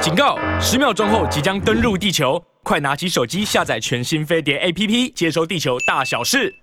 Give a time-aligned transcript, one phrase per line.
[0.00, 0.38] 警告！
[0.58, 6.54] 十秒钟后即将登陆地球，快拿起手机下载全新飞碟 APP，接收地球大小事。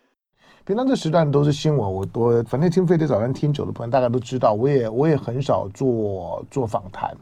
[0.65, 7.15] 平常这时段都是新闻，我我反正听飞碟早餐听久的朋友大概都知道，我也我也很少做做访谈。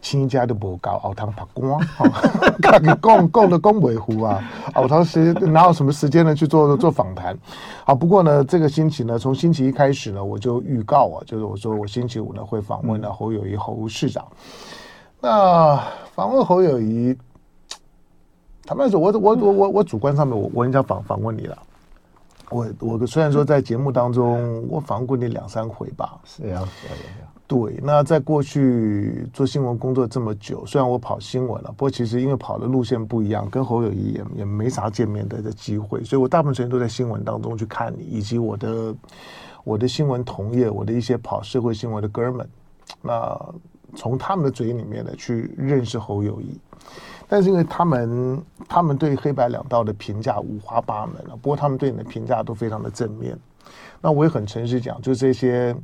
[0.00, 1.78] 亲家都不搞熬汤打光，
[2.62, 4.42] 看你供供的供维护啊，
[4.74, 7.36] 熬汤时哪有什么时间呢去做做访谈？
[7.84, 14.26] 好，不过呢，这个星期呢，从星期一开始呢，我就预告啊，就是我说我星期五呢会访问了侯友谊侯市长。
[15.24, 15.82] 那
[16.12, 17.16] 访问侯友谊，
[18.66, 21.56] 坦白说，我我我我我主观上面，我我很想访访问你了。
[22.50, 27.32] 我我虽然说在节目当中我访问过你两三回吧，是啊，是啊，是啊。
[27.46, 38.94] 对，那在过去做新闻工作这么久，虽然我跑新闻了，不过其实因为跑的路线不一样，跟侯友谊也也没啥见面的的机会，所以我大部分时间都在新闻当中去看你，以及我的
[39.64, 42.46] 我的新闻同业，我的一些跑社会新闻的哥们，
[43.00, 43.34] 那
[43.94, 46.58] 从他们的嘴里面呢去认识侯友谊，
[47.28, 53.38] 但是因为他们他们对黑白两道的评价五花八门了，不过他们对你的评价都非常的正面。
[54.00, 55.74] 那我也很诚实讲，就这些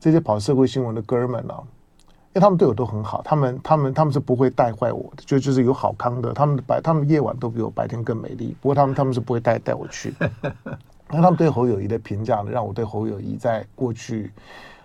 [0.00, 8.56] 这些跑社会新闻的哥们呢、因为他们对我都很好，他们他们他们是不会带坏我的，就就是有好康的，他们白他们夜晚都比我白天更美丽。
[8.60, 10.12] 不过他们他们是不会带带我去。
[11.10, 14.30] 那他们对侯友谊的评价呢，让我对侯友谊在过去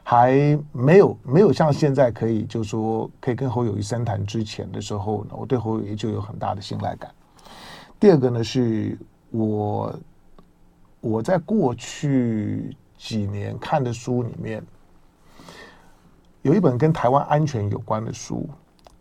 [0.03, 7.09] 还没有没有像现在可以就是说可以跟侯友谊深谈之前的时候呢，我对侯友谊就有很大的信赖感。
[7.99, 8.97] 第二个呢，是
[9.31, 9.99] 我
[11.01, 12.75] 我在过去。
[12.95, 14.63] 几年看的书里面，
[16.41, 18.47] 有一本跟台湾安全有关的书，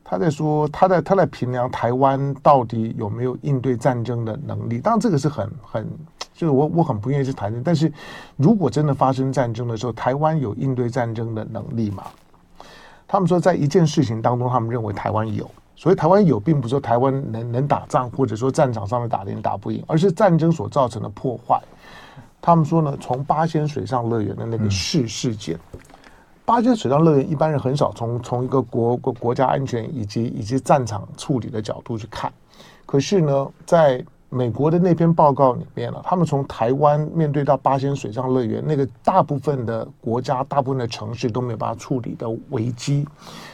[0.02, 4.80] 他在说他在他在评量台湾到底有没有应对战争的能力。
[4.80, 5.88] 当然，这个是很很
[6.34, 7.62] 就是我我很不愿意去谈论。
[7.62, 7.92] 但是
[8.36, 12.04] 如果真的发生战争的时候，台湾有应对战争的能力吗？
[13.06, 15.50] 他们说，在一件事情当中，他们认为台湾有。
[15.74, 21.60] 所以台湾有，并不是说台湾能能打仗，或者说战场上面打赢打不赢，而是战争所造成的破坏。
[22.40, 25.80] 他们说呢，从八仙水上乐园的那个事事件，嗯、
[26.44, 32.32] 八仙水上乐园一般人很少从从一个国国国家安全以及以及战场处理的角度去看，
[32.86, 34.04] 可是呢，在
[34.34, 43.06] 美国的那篇报告里面呢，他们从台湾面对到八仙水上乐园那个大部分的国家、大部分的城市都没有办法处理的危机，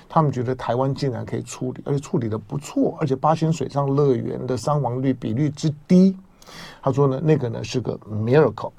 [0.08, 6.16] 他们觉得台湾竟然可以处理，而且处理得不错，而且八仙水上乐园的伤亡率比率之低。
[6.80, 8.70] 他说呢，那个呢是个 miracle，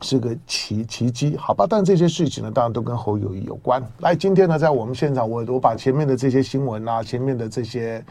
[0.00, 1.66] 是个奇奇迹，好吧？
[1.68, 3.82] 但这些事情呢，当然都跟侯友谊有关。
[3.98, 8.02] 来，今天呢，在我们现场，我我把前面的这些新闻啊，前面的这些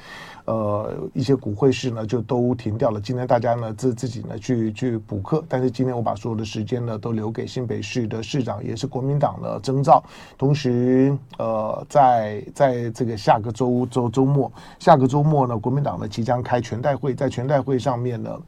[0.48, 3.00] 呃一些股会市呢，就都停掉了。
[3.00, 10.04] 今天大家呢自自己呢去去补课，但是今天我把所有的时间呢都留给新北市的市长，也是国民党的征兆。
[10.38, 18.40] 同时，呃，在在这个下个周周周末，下个周末呢，国民党呢即将开全代会，在全代会上面呢。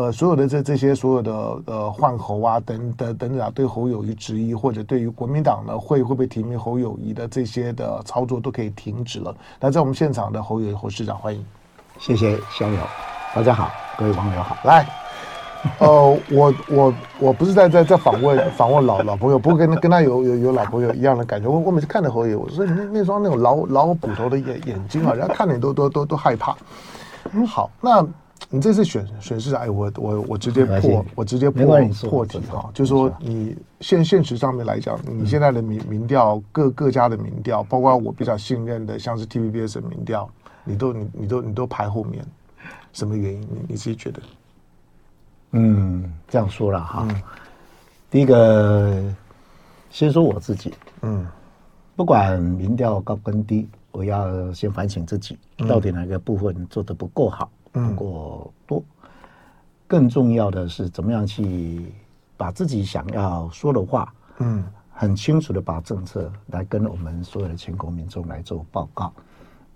[0.00, 1.32] 呃，所有的这这些所有的
[1.66, 9.36] 呃换侯啊等等等等啊，对侯友谊质疑，或者对于国民党呢会会不会提名侯友谊的这些的操作都可以停止了。
[9.60, 11.44] 那在我们现场的侯友宜侯市长，欢迎，
[11.98, 12.78] 谢谢小友，
[13.34, 14.86] 大家好，各位网友好，来，
[15.80, 21.46] 呃，我我我不是在在在访问访问老老朋友，不过跟跟他有有有老朋友一样的感觉。
[21.46, 26.56] 我我每次看着侯友，我说你那那双那种老老骨头的眼眼睛啊，人家看着你都都都都害怕。
[27.34, 28.02] 嗯，好，那。
[28.48, 31.64] 你这次选选市长，哎，我我我直接破，我直接破
[32.08, 40.28] 破题哈，就是说你现现实上面来讲，你现在的民民调各各家的民调，包括我比较信任的，像是 TVBS 的民调，
[40.64, 42.24] 你都你你都你都排后面，
[42.92, 43.40] 什么原因？
[43.42, 44.20] 你你自己觉得？
[45.52, 47.06] 嗯，这样说了哈，
[48.10, 49.04] 第一个
[49.90, 51.26] 先说我自己，嗯，
[51.94, 57.48] 不管民调高跟低，我要先反省自己，到底哪个部分做的不够好。
[57.72, 58.82] 不过多，
[59.86, 61.92] 更重要的是怎么样去
[62.36, 69.12] 把自己想要说的话，嗯，很清楚的把政策来跟我们所有的全国民众来做报告。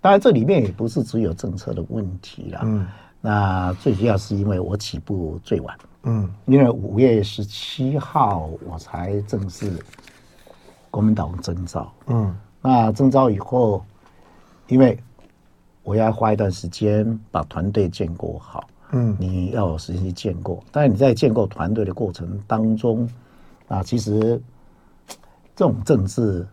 [0.01, 2.85] 当然，这里面也不是只有政策的问题了，嗯，
[3.21, 9.71] 那最主要是因为我起步最晚，嗯，因为五月十七号我才正式
[10.91, 13.85] 国民党征召，嗯，那征召以后，
[14.67, 14.99] 因为。
[15.85, 18.67] 我要花一段时间把团队建构好。
[18.91, 20.61] 嗯，你要有时间去建构。
[20.71, 23.07] 但是你在建构团队的过程当中，
[23.67, 24.41] 啊，其实
[25.55, 26.45] 这种政治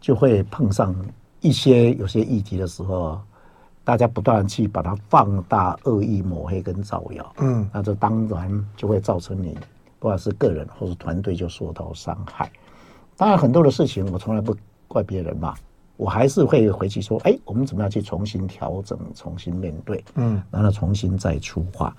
[0.00, 0.94] 就会碰上
[1.40, 3.20] 一些有些议题的时候，
[3.84, 7.32] 大家不断去把它放大、恶意抹黑跟造谣。
[7.38, 9.56] 嗯，那这当然就会造成你
[9.98, 12.50] 不管是个人或是团队就受到伤害。
[13.16, 14.56] 当然，很多的事情我从来不
[14.88, 15.54] 怪别人嘛。
[16.00, 21.94] 我还是会回去说，哎，我们怎么样去重新调整、重新面对，嗯，然后重新再出发。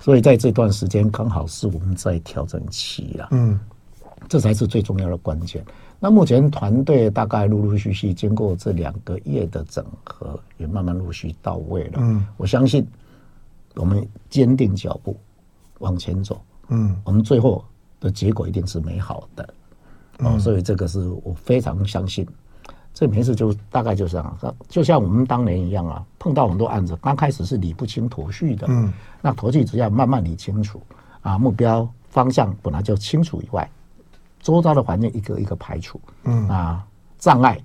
[0.00, 3.60] 所以在这段时间，刚好是我们在调整期了，嗯，
[4.28, 5.64] 这才是最重要的关键。
[6.00, 12.84] 那目前团队大概陆陆续续经过这两个月的整合，也慢慢陆续到位了，嗯，我相信
[13.76, 15.16] 我们坚定脚步
[15.78, 16.40] 往前走，
[16.70, 17.64] 嗯，我们最后
[18.00, 19.54] 的结果一定是美好的，
[20.18, 22.26] 哦，所以这个是我非常相信。
[22.94, 30.80] 这每次就大概就是这样，就像我们当年一样啊，碰到很多案子，刚开始是理不清头绪的，嗯，那头绪只要慢慢理清楚
[31.20, 33.68] 啊，目标方向本来就清楚以外，
[34.40, 36.48] 周遭的环境一个一个排除，嗯。
[36.48, 36.86] 啊，
[37.18, 37.60] 障碍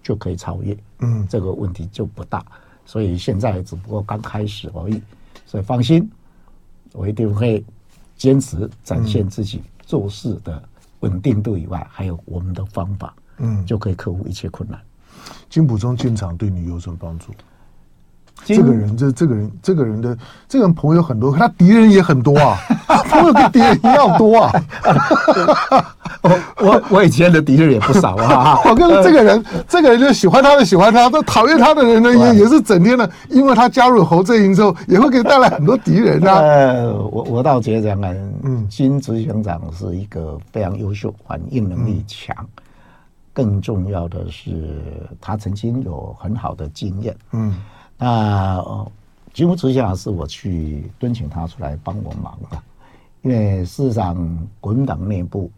[0.00, 2.44] 就可以超越，嗯，这个问题就不大，
[2.86, 5.02] 所以现在只不过刚开始而已，
[5.44, 6.08] 所以放心，
[6.92, 7.64] 我一定会
[8.16, 10.62] 坚持展现自己做事的
[11.00, 13.12] 稳定度以外，还有我们的方法。
[13.40, 14.78] 嗯，就可以克服一切困难。
[15.48, 17.26] 金普中进场对你有什么帮助？
[18.42, 20.16] 这个人，这这个人，这个人的
[20.48, 22.56] 这个人朋友很多，他敌人也很多啊，
[23.10, 24.50] 朋友跟敌人一样多啊。
[26.22, 28.58] 我我我以前的敌人也不少啊。
[28.64, 36.38] 我跟这个人，这个人就喜欢他的喜欢他，都讨厌他的人呢，也也是整天的，因为他加入侯阵营之后，也会给带来很多敌人啊。
[36.38, 37.94] 呃，我我倒觉得，
[38.42, 42.34] 嗯，金执行长是一个非常优秀，反应能力强。
[43.40, 44.70] 更重要的是，
[45.18, 47.16] 他曾经有很好的经验。
[47.32, 47.56] 嗯，
[47.96, 48.62] 那
[49.32, 52.62] 几乎之下是我去敦请他出来帮我忙的，
[53.22, 54.14] 因为事实上
[54.60, 55.50] 国民党内部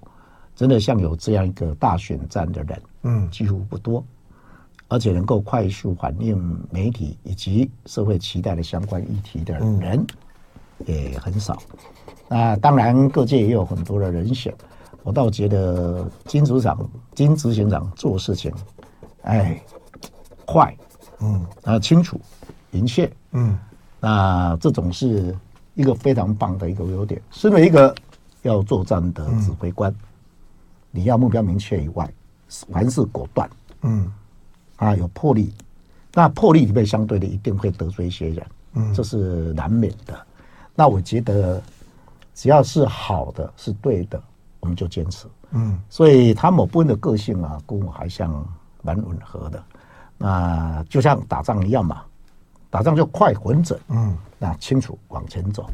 [0.55, 4.05] 真的像有这样一个大选战的人，嗯，几乎不多，
[4.87, 6.39] 而且能够快速反映
[6.71, 10.07] 媒体以及社会期待的相关议题的人
[10.87, 11.61] 也很少。
[12.29, 14.55] 那当然，各界也有很多的人选。
[15.03, 18.53] 我倒觉得金组长、金执行长做事情，
[19.23, 19.61] 哎，
[20.45, 20.77] 快，
[21.21, 22.21] 嗯，啊，清楚、
[22.71, 23.59] 明确，嗯，
[24.01, 25.37] 那这种是
[25.75, 27.21] 一个非常棒的一个优点。
[27.31, 27.93] 身为一个
[28.43, 29.93] 要作战的指挥官，
[30.91, 32.09] 你要目标明确以外，
[32.71, 33.51] 凡事果断，
[33.83, 34.13] 嗯，
[34.77, 35.53] 啊，有魄力，
[36.15, 40.27] 那魄力里面相对的一定会得罪一些人，嗯，这是难免的。
[40.75, 41.61] 那我觉得，
[42.35, 44.23] 只要是好的，是对的。
[44.63, 48.33] 我们就坚持，嗯，所以他某部分的个性啊，跟我还像
[48.81, 49.63] 蛮吻合的。
[50.17, 52.05] 那就像打仗一样嘛，
[52.71, 55.69] 打仗就快、稳准，嗯，那清楚往前走。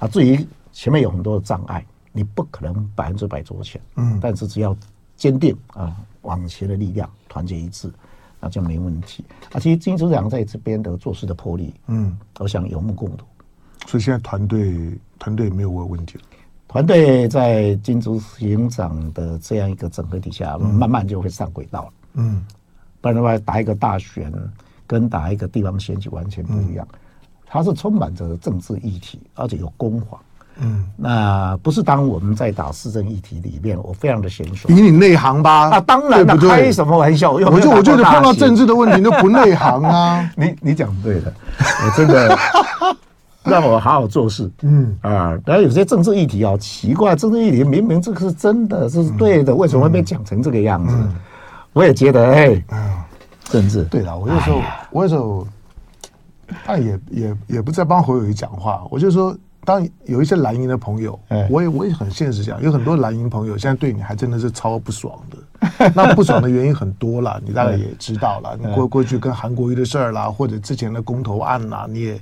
[0.00, 4.76] 啊，至于前面有很多的障碍，你不可能百分之百左前，嗯，但是只要
[5.16, 7.88] 坚定啊，往前的力量，团结一致，
[8.40, 9.24] 那就没问题。
[9.52, 13.24] 啊，其实金组长在这边的做事的魄力，嗯，我想有目共睹。
[13.86, 16.24] 所以现在团队团队没有问问题了。
[16.74, 21.90] 团队在金竹行长的这样一个整合底下，慢慢就会上轨道了。
[22.14, 22.44] 嗯，
[23.00, 24.32] 不然的话，打一个大选
[24.84, 26.84] 跟打一个地方选举完全不一样。
[27.46, 30.18] 它是充满着政治议题，而且有攻防。
[30.56, 34.66] 嗯，那不是当我们在打市政议题里面，我非常的娴熟。
[34.66, 35.70] 比你内行吧？
[35.70, 37.30] 啊，当然了，开什么玩笑？
[37.30, 40.28] 我就我觉得碰到政治的问题都不内行啊。
[40.36, 41.32] 你你讲对了，
[41.84, 42.36] 我真的。
[43.50, 44.96] 让我好好做事，嗯。
[45.02, 50.96] 啊，然后有些政治议题啊，奇怪，政治议题明明这个是真的，这是对的，为什么会被讲成这个样子？
[51.72, 52.62] 我也觉得，哎，
[53.44, 53.84] 政治。
[53.84, 54.60] 对了，我有时候，
[54.90, 55.46] 我有时候，
[56.66, 59.36] 但也也也不在帮侯友谊讲话，我就说。
[59.64, 61.18] 当有一些蓝营的朋友，
[61.50, 65.38] 我也我也很现实讲，有很多蓝营朋友现在对你还真的是超不爽的。
[65.94, 68.54] 那不爽的原因很多了，你大概也知道了。
[68.60, 72.20] 你过过去跟韩国瑜的事儿啦，或者之前的公投案啦，你也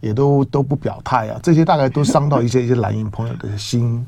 [0.00, 4.06] 也都都不表态啊，这些大概都伤到一些一些蓝营朋友的心。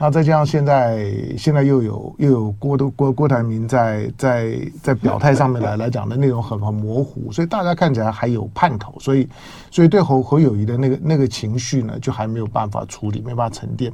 [0.00, 9.28] 那再加上现在现在又有又有郭的郭郭台铭在在在表态上面来 来讲的内容很很模糊，所以大家看起来还有盼头，所以
[9.70, 13.92] 所以对侯侯友谊的那个那个情绪呢，就还没有办法处理，没办法沉淀。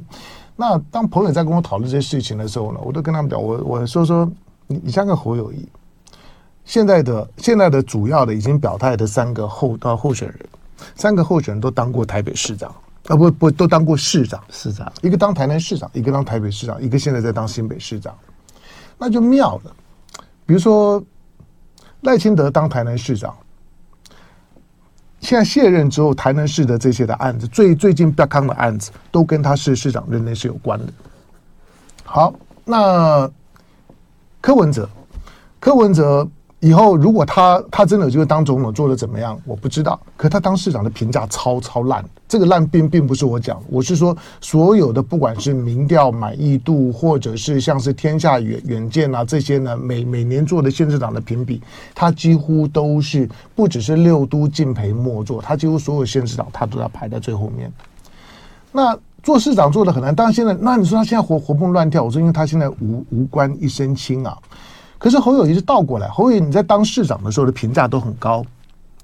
[0.55, 4.31] 那当朋友在跟我讨论这些事情的时候呢，我都跟他们讲，我我说说
[4.67, 5.67] 你你像个侯友谊，
[6.63, 10.39] 现在的现在的主要的已经表态的三个候呃候选人，
[10.95, 12.71] 三个候选人都当过台北市长。
[13.07, 18.17] 啊不不，都当过市长，市长一个当台南市长，一个当台北市长，一个现在在当新北市长，
[18.97, 19.75] 那就妙了。
[20.45, 21.03] 比如说
[22.01, 23.35] 赖清德当台南市长，
[25.19, 30.93] 现在卸任之后，台南市的这些的案子，最最近比康的案子，都跟他是市长任内是有关的。
[32.03, 32.33] 好，
[32.63, 33.29] 那
[34.41, 34.89] 柯文哲，
[35.59, 36.27] 柯文哲。
[36.65, 39.99] 以后如果他他真的有机会当总统，做的怎么样，我不知道。
[40.17, 51.61] 可他当市长的评价超超烂，这个烂并并不是我讲，我是说所有的不管是民调满意度，或者是像是天下远远见啊这些呢，每每年做的县市长的评比，
[51.93, 57.71] 他几乎都是不只是六都敬陪末座，他几乎所有县市长他都要排在最后面。
[58.71, 64.35] 那做市长做的很难，但是现在那你说他现在活活蹦乱跳，我说因为他现在无无官一身轻啊。
[65.05, 68.43] 可是侯友谊是倒过来，侯友宜你在当市长的时候的评价都很高，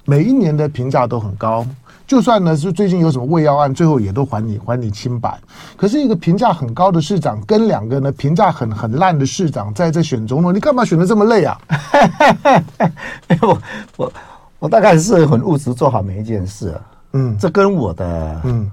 [0.03, 1.63] 每一年的评价都很高，
[2.08, 5.39] 就算呢是最近有什么喂药案，最后也都还你还你清白。
[5.77, 11.62] 可是一个评价很高的市长，跟两个呢评价很很烂的市长在这选总统，你干嘛选的这么累啊？
[13.43, 13.62] 我
[13.98, 14.13] 我
[14.58, 16.81] 我大概是很务实，做好每一件事啊。
[17.13, 18.72] 嗯，这跟我的嗯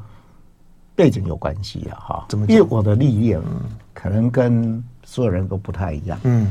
[0.97, 2.00] 背景有关系啊。
[2.00, 2.47] 哈，怎么？
[2.49, 3.38] 因为我的历练
[3.92, 6.18] 可能跟所有人都不太一样。
[6.23, 6.50] 嗯。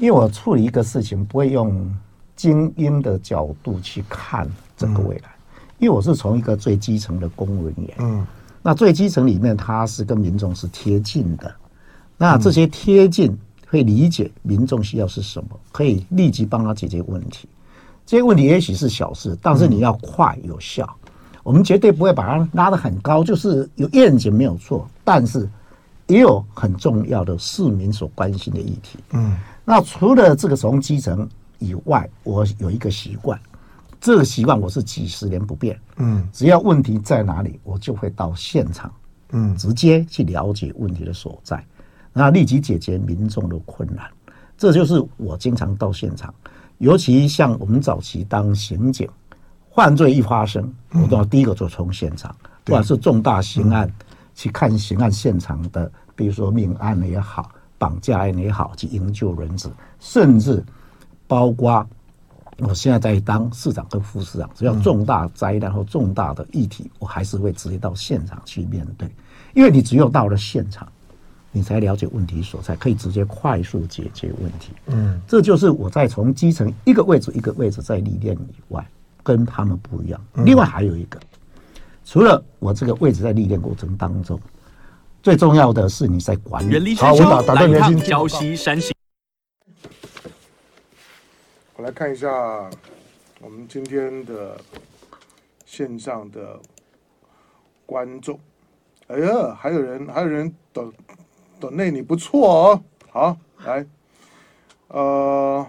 [0.00, 1.94] 因为我处理一个事情不会用
[2.34, 5.28] 精英的角度去看整个未来，
[5.78, 8.26] 因为我是从一个最基层的公务人员，嗯，
[8.62, 11.54] 那最基层里面他是跟民众是贴近的，
[12.16, 13.38] 那这些贴近
[13.68, 17.46] 会理解民众需要是什么，可以立即帮他解决问题。
[18.06, 20.88] 这些问题也许是小事，但是你要快有效，
[21.42, 25.46] 我们绝对不会把它拉得很高，就是有愿景没有错，但是
[26.06, 29.36] 也有很重要的市民所关心的议题，嗯。
[29.70, 31.28] 那除了这个从基层
[31.60, 33.40] 以外，我有一个习惯，
[34.00, 35.78] 这个习惯我是几十年不变。
[35.98, 38.92] 嗯，只要问题在哪里，我就会到现场，
[39.30, 41.64] 嗯，直接去了解问题的所在，
[42.12, 44.04] 那立即解决民众的困难。
[44.58, 46.34] 这就是我经常到现场，
[46.78, 49.08] 尤其像我们早期当刑警，
[49.72, 52.34] 犯罪一发生，我都要第一个就从现场，
[52.64, 53.88] 不管是重大刑案，
[54.34, 57.52] 去看刑案现场的，比如说命案也好。
[57.80, 59.66] 绑架案也好，去营救人质，
[59.98, 60.62] 甚至
[61.26, 61.88] 包括
[62.58, 69.08] 我现在在当市长跟副市长，只要重大灾难或重大的议题，我还是会直接到现场去面对。
[69.54, 70.86] 因为你只有到了现场，
[71.52, 74.72] 你才了解问题所在，可以直接快速解决问题。
[74.88, 78.86] 嗯，这就是我在从基层一个位置一个位置在历练以外，
[79.22, 80.20] 跟他们不一样。
[80.34, 81.18] 另外还有一个，
[82.04, 84.38] 除了我这个位置在历练过程当中。
[85.22, 86.94] 最重要的是你在管理。
[86.96, 88.94] 好，我打打断你，礁溪山行。
[91.76, 92.28] 我来看一下
[93.40, 94.58] 我们今天的
[95.64, 96.58] 线上的
[97.84, 98.38] 观众。
[99.08, 100.92] 哎呀，还有人，还有人等
[101.58, 102.82] 等内，你不错哦。
[103.10, 103.86] 好，来，
[104.88, 105.66] 呃，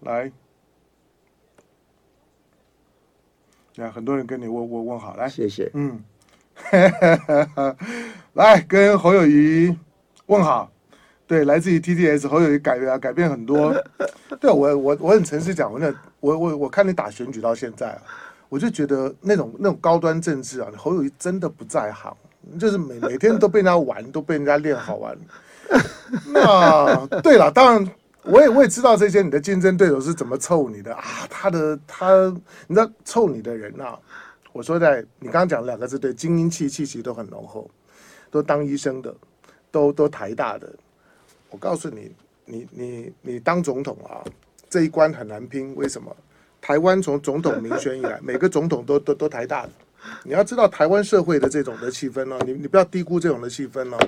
[0.00, 0.32] 来，
[3.76, 6.02] 来，很多人跟你问问问好，来，谢谢，嗯。
[8.34, 9.76] 来跟侯友谊
[10.26, 10.70] 问好，
[11.26, 13.74] 对，来自于 TTS 侯友谊改变改变很多，
[14.40, 18.02] 对我我我很诚实讲，我那我我我看你打选举到现在啊，
[18.48, 22.16] 我就觉得那种那种高端政治啊，侯友谊真的不在行，
[22.58, 25.16] 就是每每天都被人家玩，都被人家练好玩。
[26.32, 27.90] 那对了，当然
[28.22, 32.34] 我也我也知道这些你的竞争对手是怎么凑你的啊，他的他，
[32.66, 33.98] 你知道凑你的人呐、啊。
[34.52, 37.70] 我说在你刚刚讲两个字，对，精英气气息都很浓厚，
[38.30, 39.14] 都当医生的，
[39.70, 40.72] 都都台大的。
[41.50, 42.12] 我告诉你，
[42.44, 44.24] 你你你当总统啊，
[44.68, 45.74] 这一关很难拼。
[45.74, 46.14] 为什么？
[46.60, 49.72] 台湾从总统民选以来， 每个总统都都都台大的。
[50.24, 53.98] 你要知道台湾社会的这种的气氛哦，你你不要低估这种的气氛哦。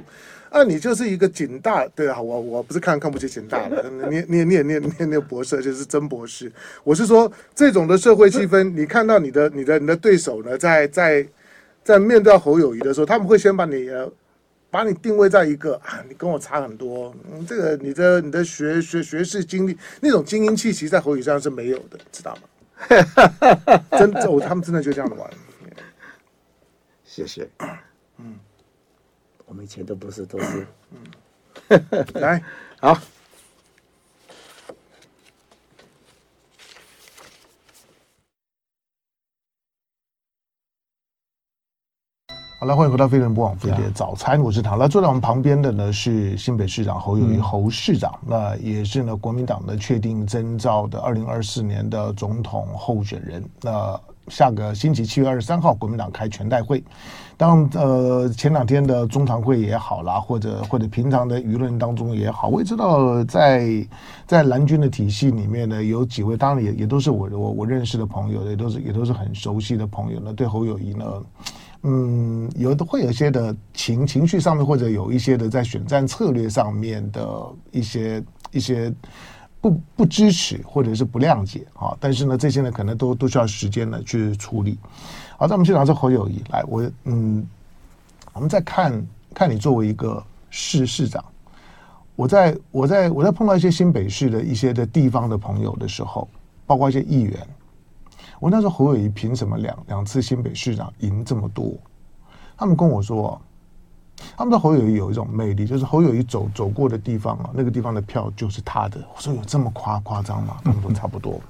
[0.51, 6.51] 啊，你就是一个警大，对啊，我我不是看看不起警大的， 你你你也念念念博士，就是真博士。
[6.83, 11.25] 我是说这种的社会气氛，你看到你的你的你的对手呢，在在
[11.85, 14.11] 在面对侯友谊的时候，他们会先把你呃
[14.73, 22.43] 把你定位在一个啊，你跟我差很多，嗯，这个你的你的学学学士经历那种精英气息，在侯友宜上是没有的，知道吗？
[23.97, 25.31] 真的，我他们真的就这样玩。
[27.13, 27.51] 谢谢，
[28.19, 28.39] 嗯，
[29.45, 31.81] 我们以前都不是都是，嗯，
[32.15, 32.41] 来，
[32.81, 32.95] 好，
[42.61, 44.79] 好了，欢迎回到飞人播网飞碟早餐，我是唐。
[44.79, 54.01] 那坐在我们旁边的呢是新北市长侯友谊侯市长，那也是呢国民党的确定征召的二零二四年的总统候选人，那。
[54.29, 56.83] 下个星期七月二十三号，国民党开全代会。
[57.37, 63.87] 当呃前两天的中常会也好啦，或者或者平常的舆论当中也好，我也知道在
[64.27, 70.35] 在蓝军的体系里面呢，有几位当然也也都是我我我认识的朋友，也都是也都是很熟悉的朋友呢。
[70.35, 71.05] 对侯友宜呢，
[71.83, 77.27] 嗯，有的会有一些的情情绪上面，或者有一些的在选战策略上面的
[77.71, 78.23] 一些
[78.53, 78.93] 一些。
[79.61, 84.79] 不不支持或者是不谅解啊，但是呢，这些呢可能都都需要时间呢去处理。
[85.37, 87.47] 好，那我们先讲这侯友谊来，我嗯，
[88.33, 91.23] 我们再看看你作为一个市市长，
[92.17, 96.27] 我在我在我在碰到一些新北市的一些的地方的朋友的时候，
[96.67, 97.47] 包括一些议员，
[98.39, 101.75] 我那时候侯友谊凭什么两两次新北市长赢这么多？
[102.57, 103.41] 他们跟我说。
[104.37, 108.99] 他们说侯友宜有一种魅力，就是侯友宜走走过的地方啊，那个地方的票就是他的。
[109.15, 110.57] 我说有这么夸夸张吗？
[110.65, 111.41] 他们说差不多。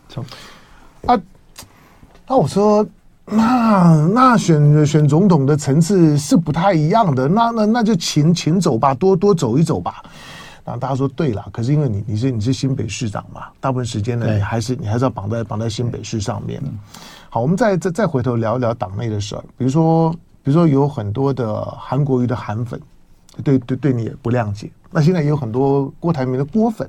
[1.07, 1.21] 啊，
[2.27, 2.87] 那我说
[3.25, 10.03] 那那选选总统的层次是不太一样的，那那那就请请走吧，多多走一走吧。
[10.65, 16.63] 然后大家说对了，可是因为你你是你是新北市长嘛，大部分时间呢你还是你还是要绑在绑在新北市上面。
[17.29, 20.15] 好，我们再再再回头聊一聊党内的事儿，比如说。
[20.43, 22.81] 比如说有很多的韩国瑜的韩粉，
[23.45, 24.71] 对对对你也不谅解。
[24.91, 26.89] 那现在也有很多郭台铭的郭粉，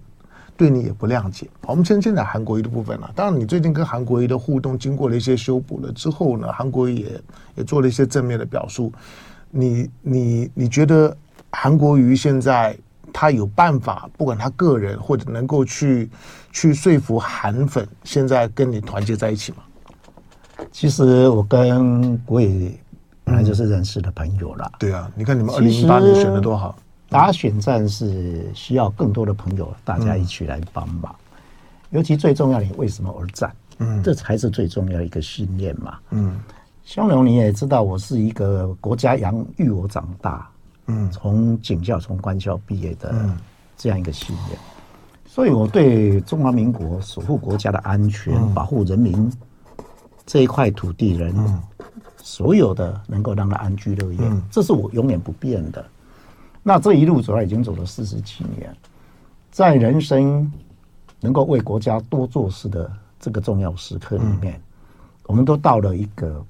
[0.55, 1.47] 对你也不谅解。
[1.67, 3.11] 我们先先讲韩国瑜的部分了。
[3.13, 7.21] 当然，你最近跟韩国瑜的互动经过了一些修补了之后呢，韩国瑜也
[7.55, 8.91] 也做了一些正面的表述。
[9.49, 11.15] 你你你觉得
[11.51, 12.75] 韩国瑜现在
[13.11, 16.09] 他有办法，不管他个人或者能够去
[16.51, 19.57] 去说服韩粉，现在跟你团结在一起吗？
[20.71, 22.75] 其实我跟国瑜。
[23.31, 24.69] 本来就是认识的朋友了。
[24.77, 26.75] 对啊，你看你们二零一八年选的多好。
[27.07, 31.13] 打选战是需要更多的朋友，大家一起来帮忙。
[31.89, 33.53] 尤其最重要，你为什么而战？
[33.79, 35.97] 嗯，这才是最重要的一个信念嘛。
[36.09, 36.39] 嗯，
[36.83, 40.49] 香龙你也知道，我是一个国家养育我长大，
[40.87, 43.13] 嗯，从警校从官校毕业的
[43.77, 44.57] 这样一个信念。
[45.25, 49.31] 所以我对中华民国守护国家的安全、保护人民
[50.25, 51.33] 这一块土地人。
[52.23, 55.85] 所有的能够让他安居乐业，嗯，这是我永远不变的。
[56.63, 58.75] 那这一路走来已经走了四十几年，
[59.51, 60.51] 在人生
[61.19, 64.61] 能够为国家多做事的这个重要时刻里面，嗯，
[65.25, 66.43] 我们都到了一个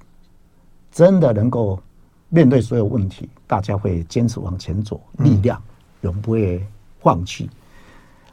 [0.90, 1.80] 真的能够
[2.28, 5.60] 面对所有问题，大家会坚持往前走，力量
[6.02, 6.62] 永不会
[7.00, 7.48] 放弃。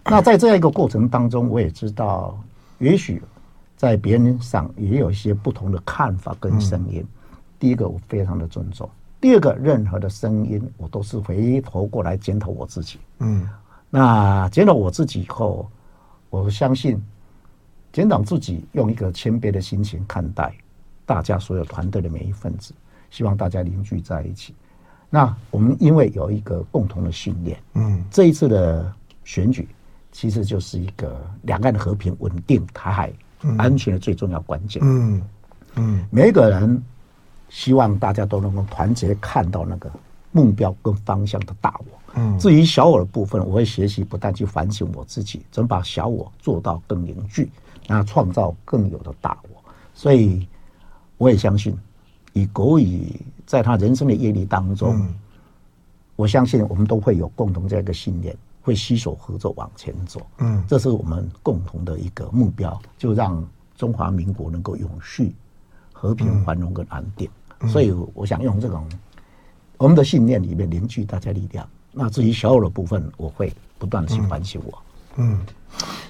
[0.03, 2.37] 那在这样一个过程当中，我也知道，
[2.79, 3.21] 也许
[3.77, 7.05] 在别人上也有一些不同的看法跟声音。
[7.59, 8.87] 第一个，我非常的尊重；
[9.19, 12.97] 第二个，任何的声音，我都是回头过来检讨我自己。
[13.19, 13.47] 嗯，
[13.89, 15.69] 那检讨我自己以后，
[16.29, 17.03] 我相信
[17.91, 20.53] 检讨自己，用一个谦卑的心情看待
[21.05, 22.73] 大家所有团队的每一份子，
[23.09, 24.55] 希望大家凝聚在一起。
[25.09, 28.89] 那我们因为有一个共同的信念，嗯，这一次的
[29.25, 29.67] 选举
[30.13, 33.11] 其实就是一个两岸的和平稳定、台海
[33.57, 34.81] 安全的最重要关键。
[34.85, 35.21] 嗯
[35.75, 36.81] 嗯，每一个人。
[37.49, 39.91] 希望大家都能够团结，看到那个
[40.31, 41.99] 目标跟方向的大我。
[42.15, 47.51] 嗯，至于小我的部分，我会学习，不但去反省我自己，怎么把小我做到更凝聚，
[47.87, 49.49] 那创造更有的大我。
[49.93, 50.47] 所以，
[51.17, 51.77] 我也相信，
[52.33, 55.13] 以国语在他人生的阅历当中，嗯，
[56.15, 60.25] 我相信我们都会有共同这样一个信念，会携手合作往前走。
[60.39, 65.35] 嗯，这是我们共同的一个目标，就让中华民国能够永续、
[65.93, 67.29] 和平、繁荣跟安定。
[67.67, 68.87] 所以我想用这种
[69.77, 71.67] 我们的信念里面凝聚大家力量。
[71.91, 74.77] 那至于小我的部分，我会不断的去反省我。
[75.15, 75.39] 嗯，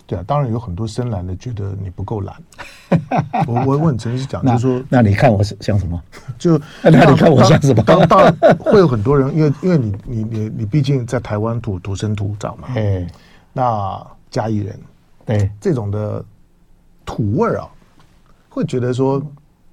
[0.05, 2.35] 对啊，当然有很多深蓝的觉得你不够蓝。
[3.47, 5.99] 我我我很诚实讲，就是说，那你看我像什么？
[6.37, 7.81] 就 那你看我像什么？
[7.83, 12.67] 当当然会有很多人，因为因为你你你你毕竟在台湾土土生土长嘛。
[12.75, 13.07] 哎，
[13.53, 14.79] 那嘉义人
[15.25, 16.23] 对这种的
[17.05, 17.69] 土味儿啊，
[18.49, 19.25] 会觉得说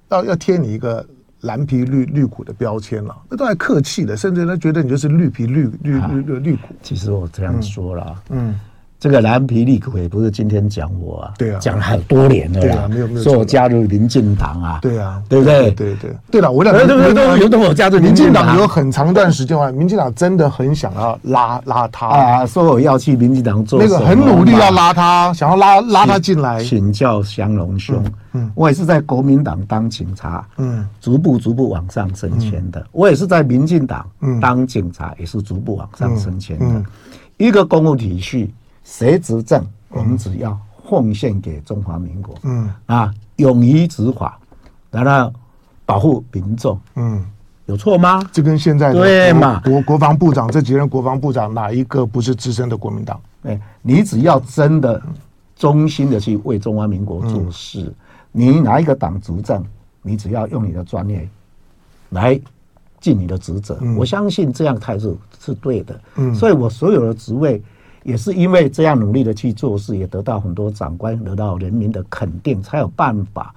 [0.08, 1.04] 要要贴你一个。
[1.46, 6.74] 蓝皮绿绿股的标签了，那都还客气的，甚至他觉得你就是绿皮绿绿绿绿绿骨。
[6.82, 8.54] 其实我这样说了，嗯，
[8.98, 15.70] 这个蓝皮绿骨也不是今天讲我啊，对啊，讲了很多年了，对啊，没有没有说我加入民进党啊，对啊，对不对？
[15.72, 16.40] 对对对。
[16.40, 22.06] 了，我两个对对对，有等我加入民进党有很长一段时间啊，民进党真的很想要拉拉他。
[22.06, 28.02] 啊，说我要去民进党做那个很努力要拉他，想要拉拉他进来，请教祥龙兄。
[28.32, 32.86] 嗯我也是在国民党当警察，嗯，逐步逐步往上升迁的。
[32.92, 34.06] 我也是在民进党
[34.42, 36.84] 当警察，也是逐步往上升迁的。
[37.38, 38.52] 一个公务体系，
[38.86, 40.56] 谁执政，我们只要
[40.88, 44.38] 奉献给中华民国，嗯啊，勇于执法，
[44.92, 45.32] 然后
[45.84, 47.26] 保护民众，嗯，
[47.66, 48.22] 有错吗？
[48.32, 49.60] 这跟现在的对嘛？
[49.64, 53.20] 国国防部长这几任国防部长哪一个不是资深的国民党？
[53.42, 55.02] 哎，你只要真的
[55.56, 57.92] 忠心的去为中华民国做事。
[58.30, 59.64] 你哪一个党执政，
[60.00, 61.28] 你只要用你的专业
[62.10, 62.40] 来
[63.00, 66.00] 尽你的职责，嗯，我相信这样态度是对的。
[66.14, 67.60] 嗯，所以我所有的职位
[68.06, 73.54] 也是因为这样努力的去做事，也得到很多长官得到人民的肯定，才有办法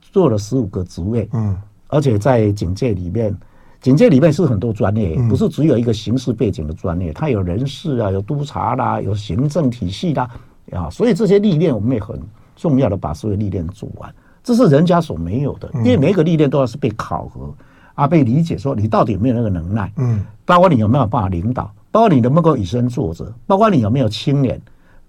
[0.00, 1.28] 做了十五个职位。
[1.32, 1.56] 嗯，
[1.88, 3.34] 而且在警界里面，
[3.80, 10.28] 警界里面是很多专业，不是只有一个刑事背景的专业，它有人事啊，有督察啦，有行政体系啦，
[10.72, 12.20] 啊，所以这些历练我们也很
[12.54, 14.14] 重要的把所有历练做完，
[14.44, 17.52] 这是人家所没有的，因为每一个历练都要是被考核。
[17.96, 19.92] 啊，被理解说你到底有没有那个能耐？
[19.96, 24.60] 嗯，包括你有没有办法领导，包括你能不能够以身作则，包括你有没有清廉，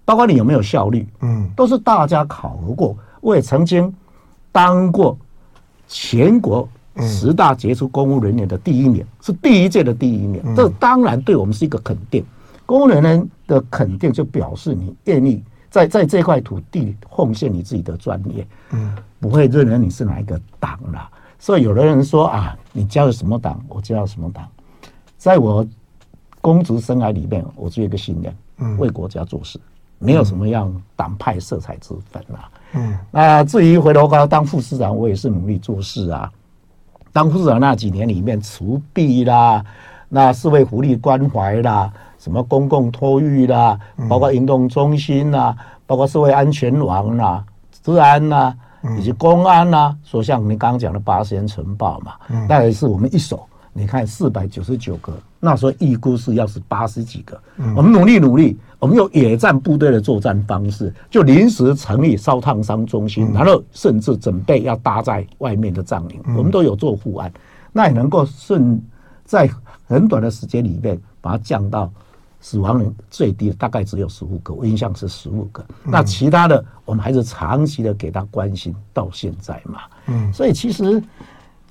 [0.04, 2.96] 包括你有没有效率，嗯，都是大家考核过。
[3.20, 3.92] 我也曾经
[4.50, 5.16] 当过
[5.86, 6.68] 全国
[6.98, 10.42] 十大杰出公务人员的第一名，是第一届的第一名。
[10.56, 12.24] 这当然对我们是一个肯定。
[12.66, 21.08] 公务人员的肯定就表示你愿意在在这块土地奉献你自己的专业，嗯，不会认为你是哪一个党了。
[21.38, 24.46] 所以有的人说啊，你加入什么党，我加入什么党。
[25.16, 25.66] 在我
[26.42, 29.58] 公职生涯里面，我只有一个信念，嗯，为国家做事，
[29.98, 32.50] 没有什么样党派色彩之分啊。
[32.74, 36.30] 嗯，那至于回头高当副市长，我也是努力做事啊。
[37.12, 39.64] 当副市长那几年里面，除弊啦，
[40.10, 43.78] 那社会福利关怀啦，什么公共托育啦，
[44.08, 47.42] 包括运动中心啦，包括社会安全网啦，
[47.82, 48.54] 治安啦。
[48.98, 52.14] 以及公安呐、啊，说像你刚刚讲的八仙城堡嘛，
[52.48, 53.48] 那也是我们一手。
[53.72, 57.40] 你看四百九十九个，那时候预估是要是八十几个。
[57.74, 67.32] 我们努力努力，我们用野战部队的作战方式，就临时成立烧烫伤中心，然后甚至准备要搭在外面的帐营，我们都有做护岸，
[67.72, 68.80] 那也能够顺
[69.24, 69.50] 在
[69.86, 71.90] 很短的时间里面把它降到。
[72.44, 75.64] 死亡人最低大概只有十五个，我印象是十五个。
[75.84, 79.82] 那其他的我们还是长期的给他关心到现在嘛。
[80.08, 81.00] 嗯，所以其实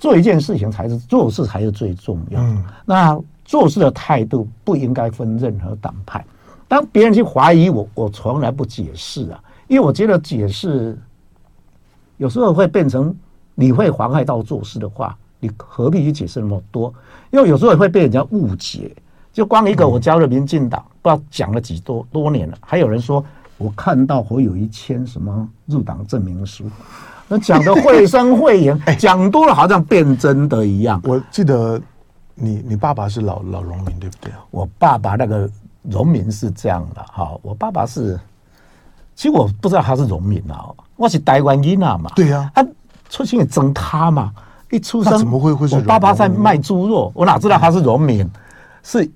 [0.02, 2.64] 做一件事情才是做事才是最重要的。
[2.84, 6.24] 那做事的态度不应该分任何党派。
[6.66, 10.98] 当别人去怀疑我，我从来不解释啊，因为我觉得解释
[12.16, 13.14] 有时候会变成
[13.54, 16.92] 你会妨害到做事的话，你何必去解释那么多？
[17.30, 18.92] 因为有时候也会被人家误解。
[19.32, 22.58] 就光一个，我加入民进党，不知道讲了几多多年了。
[22.60, 23.24] 还有人说，
[23.56, 31.00] 我看到我有一签什么入党证明书，那讲的绘声绘影， 讲多了好像变真的一样。
[31.04, 31.80] 我记得
[32.34, 34.32] 你你爸爸是老老农民对不对？
[34.50, 35.48] 我爸爸那个
[35.82, 38.18] 农民是这样的哈，我爸爸是，
[39.14, 42.10] 其实我不知道他是农民啊，我是台湾人啊嘛。
[42.14, 42.66] 对呀，他
[43.08, 44.32] 出生也争他嘛，
[44.70, 45.76] 一出生怎么会会是？
[45.76, 48.28] 我爸爸在卖猪肉，我哪知道他是农民？
[48.82, 49.10] 是。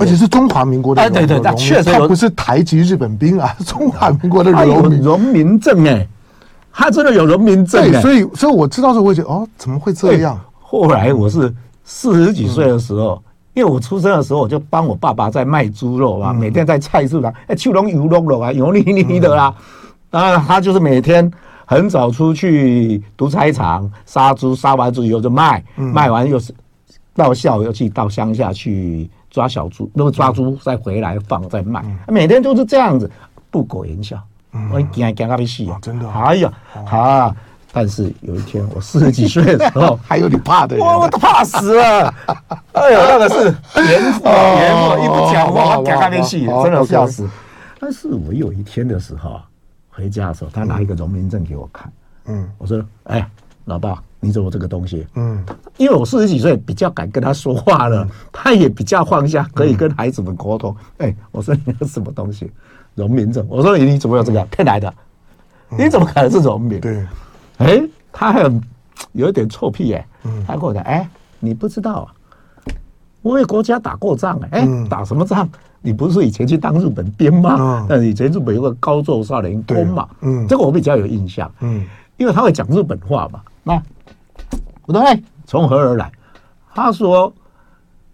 [0.00, 6.06] 而且是中华民国的，哎，对对，他确实他不是台籍日本兵啊， 中华民国的农民荣民证哎，
[6.78, 10.38] 他真的有人民证，对所以所以我知道时候，我觉得哦，怎么会这样？
[10.60, 13.20] 后来我是四十几岁的时候，
[13.52, 19.52] 因为我出生的时候，我就帮我爸爸在卖猪肉啊，每天在菜市场，哎，秋龙油肉肉啊，油腻腻的啦，
[20.10, 21.28] 啊，他就是每天
[21.66, 26.54] 很早出去屠宰场杀猪，杀完猪以后就卖，卖完又是
[27.12, 29.10] 到下午又去到乡下去。
[29.30, 33.08] 抓小猪，那么抓猪再回来放再卖，每天都是这样子，
[33.50, 34.18] 不苟言笑。
[34.72, 35.78] 我惊惊他被戏啊！
[35.82, 36.52] 真的，哎呀，
[36.90, 37.34] 啊！
[37.70, 42.12] 但是有一天我四十几岁的时候， 还有你怕的，我我都怕死了。
[42.72, 47.28] 哎呦，那个是严父严父，一不讲话，我惊他被戏，真的笑死。
[47.78, 49.40] 但是我有一天的时候
[49.90, 51.92] 回家的时候，他拿一个荣民证给我看，
[52.26, 53.28] 嗯，我说，哎，
[53.66, 54.02] 老爸。
[54.20, 55.06] 你怎么这个东西？
[55.14, 55.44] 嗯，
[55.76, 60.76] 因为我四十几岁，比较敢跟他说话了，他也比较放下，可以跟孩子们沟通。
[60.96, 62.50] 哎，我说你有什么东西？
[62.98, 63.46] 荣民证。
[63.48, 64.44] 我说你你怎么有这个？
[64.46, 64.92] 骗来的？
[65.70, 66.80] 你怎么可能是农民？
[66.80, 67.06] 对，
[67.58, 67.82] 哎，
[68.12, 68.42] 他很
[69.12, 70.06] 有有一点臭屁哎，
[70.46, 71.08] 他跟我讲，哎，
[71.38, 72.06] 你不知道啊，
[73.22, 75.48] 我为国家打过仗哎，打什么仗？
[75.80, 77.86] 你不是以前去当日本兵吗？
[77.88, 83.80] 但是以前日本有个高座少年宫嘛，嗯，这个我比较有印象，嗯，因为他会讲日本话嘛，那。
[84.86, 86.10] 我说，哎，从何而来？
[86.74, 87.30] 他说，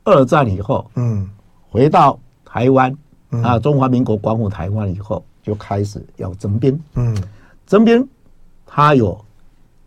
[0.03, 1.29] 二战以后，嗯，
[1.71, 2.93] 回到台湾
[3.43, 7.17] 啊，中华民国光复台湾以后，就开始要征兵，嗯，
[7.67, 8.07] 征兵，
[8.67, 9.19] 他有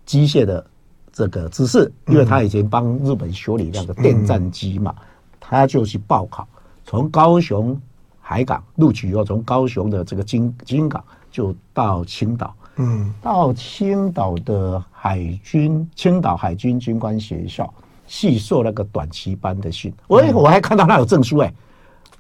[0.06, 0.66] 机械的
[1.12, 4.94] 这个知识，因为他以前帮日本修理那个电战机嘛，
[5.40, 6.48] 他就去报考，
[6.86, 7.80] 从高雄
[8.20, 12.54] 海港录取以后，从高雄的这个金金港就到青岛。
[12.80, 17.74] 嗯，到青岛的海军，青岛海军军官学校
[18.06, 19.92] 去受那个短期班的训。
[20.08, 21.52] 我我还看到他有证书哎，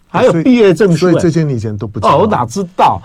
[0.07, 1.09] 还有毕业证书。
[1.09, 2.15] 所以这些你以前都不知道。
[2.15, 3.01] 哦，我哪知道？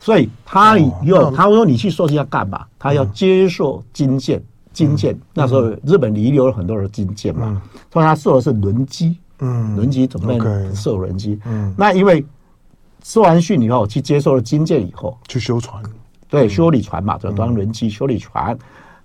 [0.00, 2.64] 所以他有他说你去硕士要干嘛？
[2.78, 4.40] 他要接受军舰，
[4.72, 7.60] 军舰那时候日本遗留了很多的军舰嘛。
[7.92, 10.32] 所以他受的是轮机，嗯，轮机怎么
[10.74, 11.40] 受轮机？
[11.46, 12.24] 嗯，那因为
[13.02, 15.82] 受完训以后，去接受了军舰以后，去修船，
[16.28, 18.54] 对，修理船嘛，就当轮机修理船。
[18.54, 18.58] 嗯、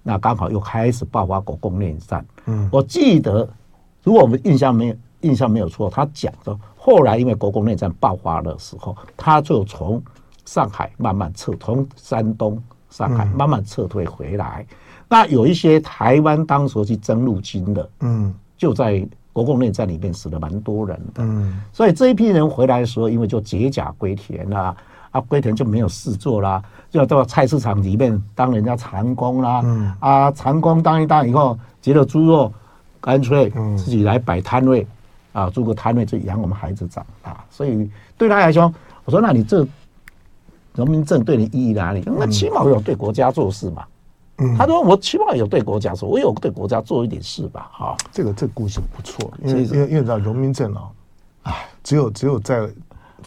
[0.03, 2.23] 那刚好又开始爆发国共内战。
[2.45, 3.47] 嗯，我记得，
[4.03, 10.01] 如果我们印象没有印象没有错，他讲的后来因为国共内战爆发的时候，他就从
[10.43, 14.65] 上海慢慢撤，从山东上海慢慢撤退回来。
[14.69, 14.75] 嗯、
[15.07, 19.07] 那有一些台湾当时去征入军的，嗯，就在。
[19.35, 24.75] 国共内战里面死了蛮多人的，嗯，所以这一批人回来的时候，因为就解甲归田啦，
[25.09, 32.53] 啊，归田就没有事做啦，就要到菜市场里面当人家长工啦，嗯，啊，长工当一当以后，结了猪肉，
[33.01, 34.85] 干脆自己来摆摊位，
[35.33, 37.43] 啊，租个摊位就养我们孩子长大。
[37.49, 39.67] 所以对他来说，我说那你这
[40.75, 42.01] 农民证对你意义哪里？
[42.05, 43.83] 那起码有对国家做事嘛。
[44.39, 47.95] 嗯，他说我起码有对国家说，我有对国家做一点事吧，哈。
[48.11, 50.89] 这个这个故事不错，因为因为因为你知道荣民证啊，
[51.43, 52.65] 哎，只有只有在，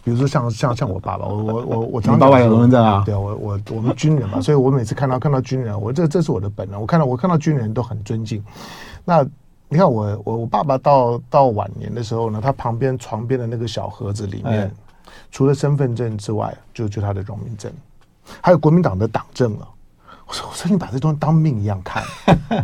[0.02, 8.42] 比如说像像像我爸爸，我我我我常常爸爸有荣民证啊，对啊，我我我们军人嘛， 所以我每次看到看到军人，我这这是我的本能，我看到我看到军人都很尊敬。
[9.04, 9.24] 那
[9.68, 14.70] 你看我我我爸爸到到晚年的时候呢，他旁边床边的那个小盒子里面，
[15.30, 17.72] 除了身份证之外，就就他的荣民证，
[18.40, 19.68] 还有国民党的党证了。
[20.28, 22.02] 我说：“我说你把这东西当命一样看。”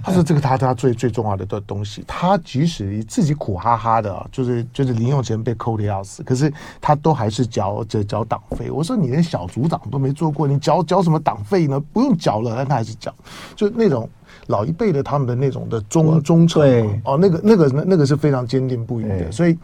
[0.02, 11.78] 他说：“这个他他最最重要的东东西，他即使自己苦哈哈的，就是就是零用钱被扣的要死，可是他都还是缴缴缴党费。”我说：“你连小组长都没做过，你缴缴什么党费呢？
[11.92, 13.14] 不用缴了，但他还是缴。
[13.54, 14.10] 就那种
[14.46, 16.62] 老一辈的他们的那种的忠忠诚
[17.04, 19.30] 哦，那个那个那那个是非常坚定不移的。
[19.30, 19.56] 所以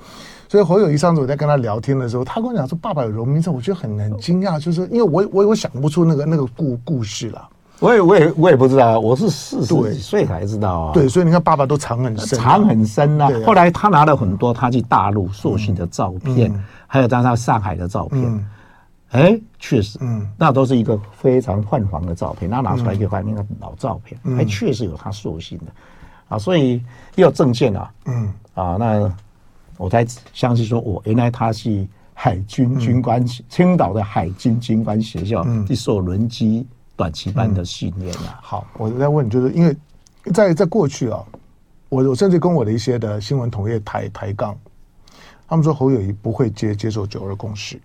[0.49, 7.49] 所以侯友谊上次我在跟他聊天的时候，他跟我讲说：‘爸爸有荣民证’，我觉得很很惊讶，就是因为我我我想不出那个那个故故事了。”
[7.81, 10.93] 我也我也我也不知道，我是四十几岁才知道啊。
[10.93, 13.31] 对，所以你看，爸爸都藏很深，藏很深啊。
[13.47, 16.53] 后来他拿了很多他去大陆受训的照片，
[16.88, 18.45] 还有在他上海的照片。
[19.11, 22.51] 哎，确实，嗯，那都是一个非常泛黄的照片。
[22.51, 25.66] 那拿出来一看，那个老照片，还确实有他塑形的
[26.29, 26.38] 啊。
[26.38, 26.83] 所以
[27.16, 29.12] 要有证件啊，嗯啊，那
[29.77, 36.66] 我才相信说，我原来他是海军军官，青岛的海军军官学校去受轮机。
[36.97, 39.77] 短期班的训练啊，好，我在问，就是因为
[40.35, 41.25] 在在过去啊，
[41.90, 44.59] 我我甚至跟我的一些的新闻同业抬抬杠，
[45.47, 47.81] 他们说侯友谊不会接接受九二共识，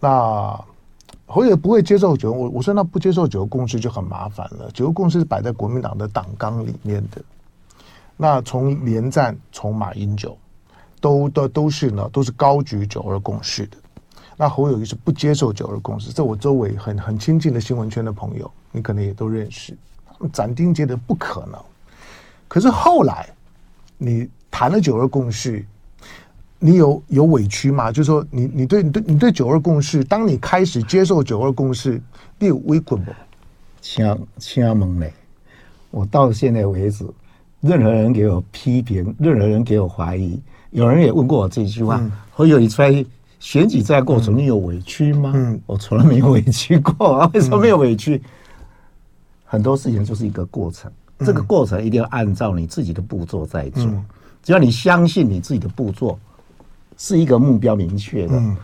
[0.00, 0.64] 那
[1.26, 7.22] 侯友不会接受九，我我说那不接受九二共识就很麻烦了，九二共识是摆在国民党的党纲里面的，
[8.16, 10.36] 那从连战从马英九
[11.00, 13.76] 都都都是呢，都是高举九二共识的。
[14.36, 19.76] 那侯友宜是不接受九二共识，在我周围很很亲近的新闻圈的朋友，你可能也都认识，
[20.32, 21.60] 斩钉截铁不可能。
[22.46, 23.28] 可是后来
[23.98, 25.66] 你谈了九二共识，
[26.58, 27.90] 你有有委屈吗？
[27.90, 32.00] 就是说你你对你对你对九二共识，当你开始接受九二共识，
[32.38, 33.06] 你有委屈吗？
[33.80, 35.12] 请请蒙嘞，
[35.90, 37.06] 我到现在为止，
[37.60, 40.40] 任何人给我批评，任何人给我怀疑，
[40.70, 43.04] 有人也问过我这句话，嗯、侯友宜出来。
[43.40, 45.30] 选举在过程，你有委屈吗？
[45.32, 47.30] 嗯，我从来没有委屈过啊。
[47.32, 48.20] 为什么没有委屈？
[49.44, 50.90] 很多事情就是一个过程，
[51.20, 53.84] 这个过程一定要按照你自己的步骤在做。
[54.42, 56.18] 只要你相信你自己的步骤
[56.98, 58.56] 是一个目标明确的，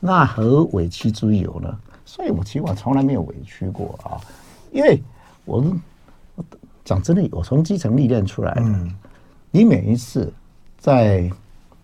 [0.00, 1.78] 那何委屈之有呢？
[2.04, 4.18] 所以我其实我从来没有委屈过啊，
[4.72, 5.00] 因为
[5.44, 5.64] 我
[6.84, 8.64] 讲真的，我从基层历练出来的。
[9.52, 10.32] 你每一次
[10.78, 11.30] 在。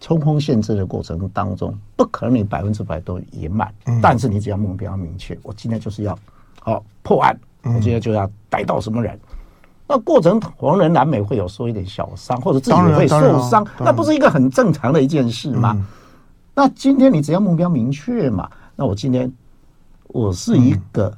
[0.03, 6.19] 冲锋陷阵的过程当中，不可能你百分之百都圆满，嗯、但是你只要目标明确，我今天就是要
[6.59, 9.21] 好破案，嗯、我今天就要逮到什么人。
[9.91, 13.19] 那过程黄人难免会有受一点小伤，或者自己会受
[13.51, 15.75] 伤，那不是一个很正常的一件事吗？
[15.77, 15.85] 嗯、
[16.55, 19.31] 那今天你只要目标明确嘛，那我今天
[20.07, 21.13] 我是一个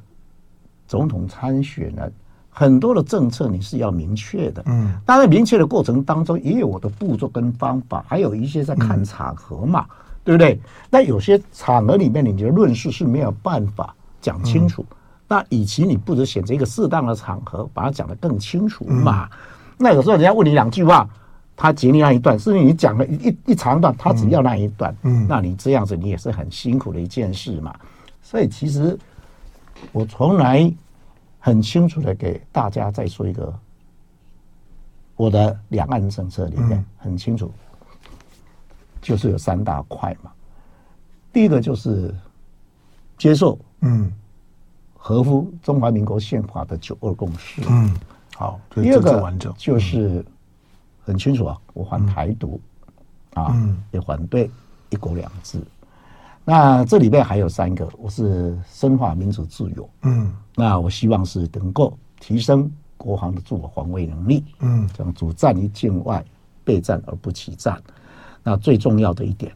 [0.88, 2.10] 总统参选人。
[2.54, 10.58] 很多的政策你是要明确的，嗯，当然明确的过程当中也有我的步骤跟方法，还有一些在看场合嘛，嗯、对不对？
[10.90, 14.96] 那有些场合里面你的论述是没有办法讲清楚，嗯、
[15.32, 19.28] 那与其你不如选择一个适当的场合把它讲得更清楚嘛。
[19.32, 19.38] 嗯、
[19.78, 21.08] 那有时候人家问你两句话，
[21.56, 27.74] 他截你那一段，甚至你讲了一一长段，他只要那一段，嗯，那你这样子你也是很辛苦的一件事嘛。
[28.20, 28.98] 所以其实
[29.92, 30.72] 我从来。
[31.44, 33.52] 很清楚的给大家再说一个，
[35.16, 37.50] 我的两岸政策里面很清楚，
[39.00, 40.30] 就是有三大块嘛。
[41.32, 42.14] 第一个就是
[43.18, 44.08] 接受，嗯，
[45.04, 47.92] 合乎中华民国宪法的九二共识，嗯，
[48.36, 48.60] 好。
[48.70, 50.24] 第二个就是
[51.04, 52.60] 很清楚啊，我反台独，
[53.34, 53.52] 啊，
[53.90, 54.48] 也反对
[54.90, 55.60] 一国两制。
[56.44, 66.24] 那这里面还有三个，我是深化民主自由，嗯，那我希望是能够提升国防的自我防卫能力，嗯，这样主战于境外，
[66.62, 67.76] 备战而不起战。
[68.44, 69.52] 那最重要的一点，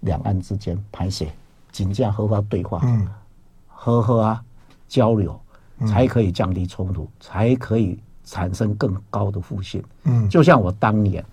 [0.00, 1.32] 两岸之间排解，
[1.70, 3.08] 紧张合法对话，嗯，
[3.68, 4.42] 和和啊
[4.90, 5.40] 交流，
[5.86, 9.82] 才可以降低冲突，才可以产生更高的互信。
[10.04, 11.24] 嗯，就像我当年，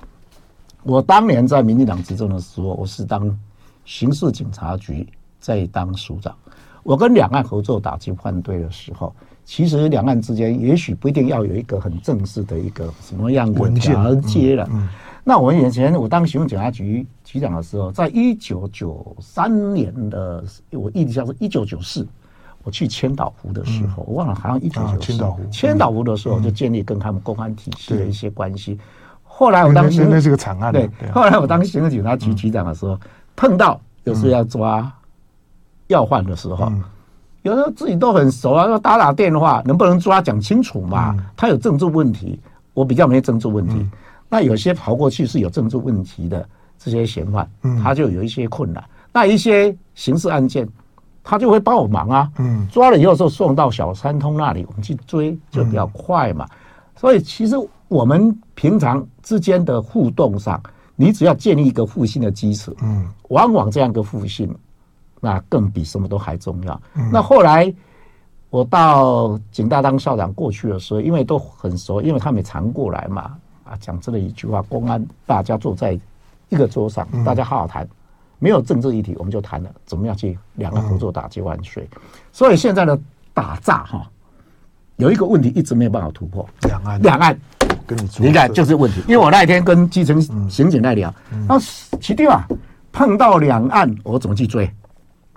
[0.84, 3.38] 我当年在民进党执政的时候，我是当
[3.84, 5.06] 刑事警察局
[5.40, 6.34] 在当署长，
[6.84, 14.70] 我跟两岸合作打击犯罪的时候，其实两岸之间也许不一定要有一个很正式的一个什么样的条接了。
[15.24, 22.08] 那我以前我当刑事警察局局长的时候，在一九九三年的我印象是一九九四。
[22.68, 25.00] 我去千岛湖的时候，我忘了好像一九九四。
[25.00, 28.78] 千岛湖，千岛湖的时候就建立跟他们公安体系的一些关系。
[29.24, 30.74] 后来我当时那是个惨案。
[30.74, 33.00] 对，后来我当刑事警察局局长的时候，
[33.38, 34.92] 碰到有时候要抓
[35.88, 36.70] 要犯的时候，
[37.44, 41.16] 有时候自己都很熟啊，要打打电话，能不能抓讲清楚嘛？
[41.38, 42.38] 他有政治问题，
[42.74, 43.88] 我比较没政治问题。
[44.28, 46.46] 那有些跑过去是有政治问题的
[46.78, 47.50] 这些嫌犯，
[47.82, 48.84] 他就有一些困难。
[49.14, 50.68] 那一些刑事案件。
[51.30, 56.48] 他就会帮我忙啊，嗯，抓了以后就送到小三通那里，我们去追就比较快嘛。
[56.96, 57.56] 所以其实
[57.90, 60.62] 我们平常之间的互动上，
[60.96, 64.50] 你只要建立一个互信的基础，嗯，往往这样的互信，
[65.20, 66.82] 那更比什么都还重要。
[67.12, 67.72] 那后来
[68.50, 73.36] 我到警大当校长过去的时候，因为都很熟，因为他们也常过来嘛，
[73.66, 76.00] 啊，讲这么一句话，公安大家坐在
[76.48, 77.86] 一个桌上，大家好好谈。
[78.40, 81.88] 没有政治议题，我们就谈了怎么样去两岸合作打击万岁。
[82.32, 82.98] 所以现在的
[83.34, 84.08] 打诈哈，
[84.98, 86.48] 有一个问题一直没有办法突破。
[86.62, 87.40] 两岸，两岸，
[87.86, 89.02] 跟你你看就是问题。
[89.08, 91.14] 因为我那一天跟基层刑警在聊，
[91.48, 91.60] 那
[92.00, 92.48] 起定啊，
[92.92, 94.70] 碰到两岸我怎么去追？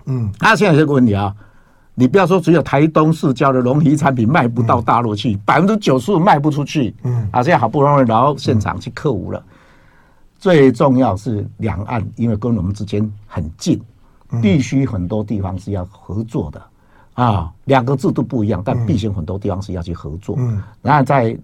[0.04, 1.34] 嗯，他现在这个问题啊，
[1.94, 6.94] 你不要说只有台东市郊的龙皮产品卖不到大陆去，百分之九十五卖不出去。
[7.04, 9.42] 嗯，啊，现在好不容易然后现场去克服了。
[10.40, 13.80] 最重要是两岸，因为跟我们之间很近，
[14.40, 16.62] 必须很多地方是要合作的
[17.12, 17.52] 啊。
[17.66, 20.34] 两个制度不一样，但必须很多地方是要去合作。
[20.38, 21.38] 嗯，然后在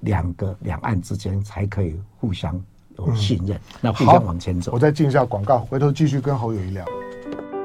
[0.00, 2.62] 两个两岸之间才可以互相
[2.98, 4.72] 有信任，那互相往前走。
[4.72, 6.84] 我再进一下广告，回头继续跟侯友谊聊。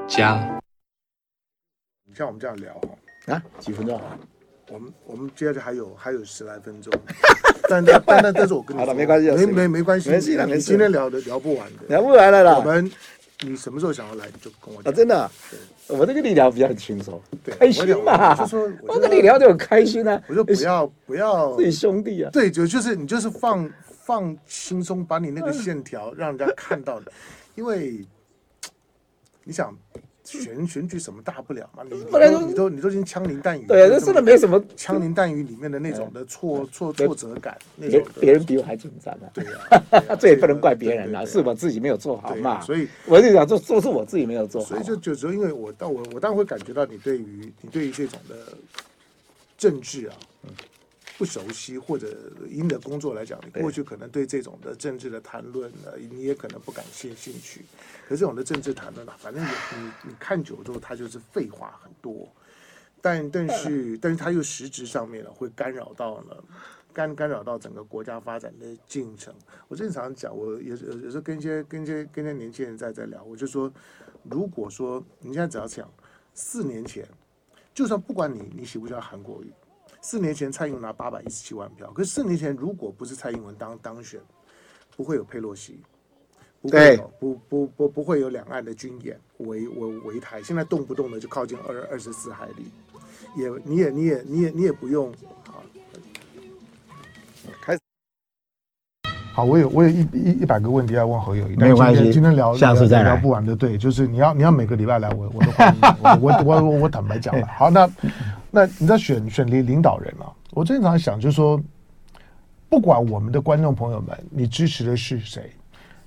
[0.08, 0.60] 加，
[2.08, 2.74] 你像我们这样聊
[3.28, 4.00] 啊，几分钟？
[4.72, 6.94] 我们我们接着还有还有十来分钟，
[7.68, 12.58] 但但但但是我跟你说，没关系，没没没关系，没事，你今天聊的聊不完的，聊不完了啦。
[12.58, 12.92] 我们
[13.42, 14.94] 你什么时候想要来，你就跟我讲。
[14.94, 15.32] 啊，真的，
[15.88, 18.36] 我这跟你聊比较轻松，开心嘛。
[18.36, 20.22] 就说我跟你聊就很开心啊。
[20.28, 22.30] 我说不要不要，自己兄弟啊。
[22.32, 27.12] 对，就就是你就是放放轻松，把你那个线条让人家看到的，
[27.56, 28.06] 因为
[29.44, 29.76] 你想。
[30.38, 31.84] 选选举什么大不了嘛？
[31.84, 39.26] 你都你都你都已经枪林弹雨，对啊，这真的没什么枪林弹雨里面的那种的挫挫挫折感，那种别人比我还紧张 啊。
[39.34, 39.44] 对
[40.08, 42.62] 啊，这也不能怪别人啊，是我自己没有做好嘛。
[42.62, 44.68] 所以我就讲，这都是我自己没有做好。
[44.68, 48.36] 所以就就说，因为我当我我当然会感觉到你对于你对于这种的
[49.58, 50.16] 政治啊。
[51.20, 57.66] 不熟悉，或者以你的工作来讲，你过去可能对这种的政治的谈论呢，你也可能不感兴兴趣。
[58.08, 62.26] 可是这种的政治谈论啊，反正你你你看久之后，它就是废话很多。
[63.02, 66.38] 但但是但是它又实质上面呢，会干扰到呢，
[66.94, 69.34] 干干扰到整个国家发展的进程。
[69.68, 73.70] 我经常讲，我有有有时候跟一些跟一些跟一些年轻人在在聊，我就说，
[74.24, 75.92] 如果说你现在只要想
[76.34, 77.06] 四年前，
[77.74, 79.52] 就算不管你你喜不喜欢韩国瑜。
[80.02, 84.20] 四年前蔡英文拿八百一十七万票，可是四年前如果不是蔡英文当当选，
[84.96, 85.82] 不会有佩洛西，
[86.62, 92.72] 不会有不不不不会有两岸的军演围围围台，现在动不动的就靠近二二十四海里，
[93.36, 95.12] 也你也你也你也你也不用
[95.48, 95.60] 啊，
[97.62, 97.80] 开始
[99.34, 105.82] 好，我有我有一一一百个问题要问侯友宜，没有关系，今天聊下次再聊不完的，对，就是你要你要每个礼拜来，我我都欢迎，
[106.22, 107.90] 我我我我坦白讲了，好那。
[108.52, 110.34] 那你在选选领领导人啊？
[110.52, 111.62] 我经常想，就是说，
[112.68, 115.52] 不管我们的观众朋友们，你支持的是谁？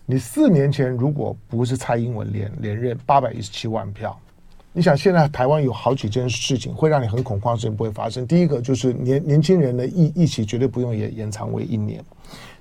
[0.04, 4.18] 你四年前如果不是蔡英文连连任八百一十七万票，
[4.72, 8.26] 你想现在台湾有好几件事情会让你很恐慌，事情不会发生。
[8.26, 12.04] 第一个就是年年轻人的役役期绝对不用延延长为一年。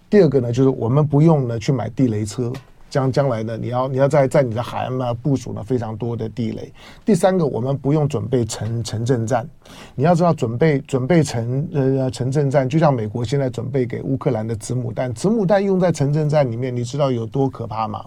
[0.09, 2.53] 第二个呢，就是我们不用呢去买地雷车。
[2.91, 6.71] 将将来呢，你要你要在在你的海岸呢部署了非常多的地雷。
[7.05, 9.47] 第三个，我们不用准备城城镇战。
[9.95, 18.03] 你要知道，准备准备城呃城镇战，就像美国现在准备给乌克兰的子母弹，子母弹用在城镇战里面，你知道有多可怕吗？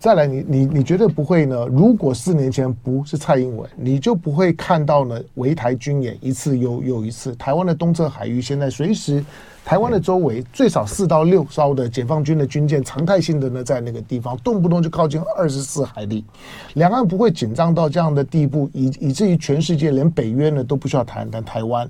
[0.00, 1.66] 再来你，你你你绝对不会呢。
[1.70, 7.36] 如果四年前不是蔡英文，你就不会看到呢围台军演一次又又一次。
[7.36, 9.22] 台湾的东侧海域现在随时，
[9.62, 16.24] 台湾的周围最少四到六艘的解放军的军舰常态性的呢在那个地方，动不动就靠近二十四海里，
[16.72, 21.86] 两岸不会紧张到这样的地步，以以至于全世界连北约呢都不需要谈谈台湾。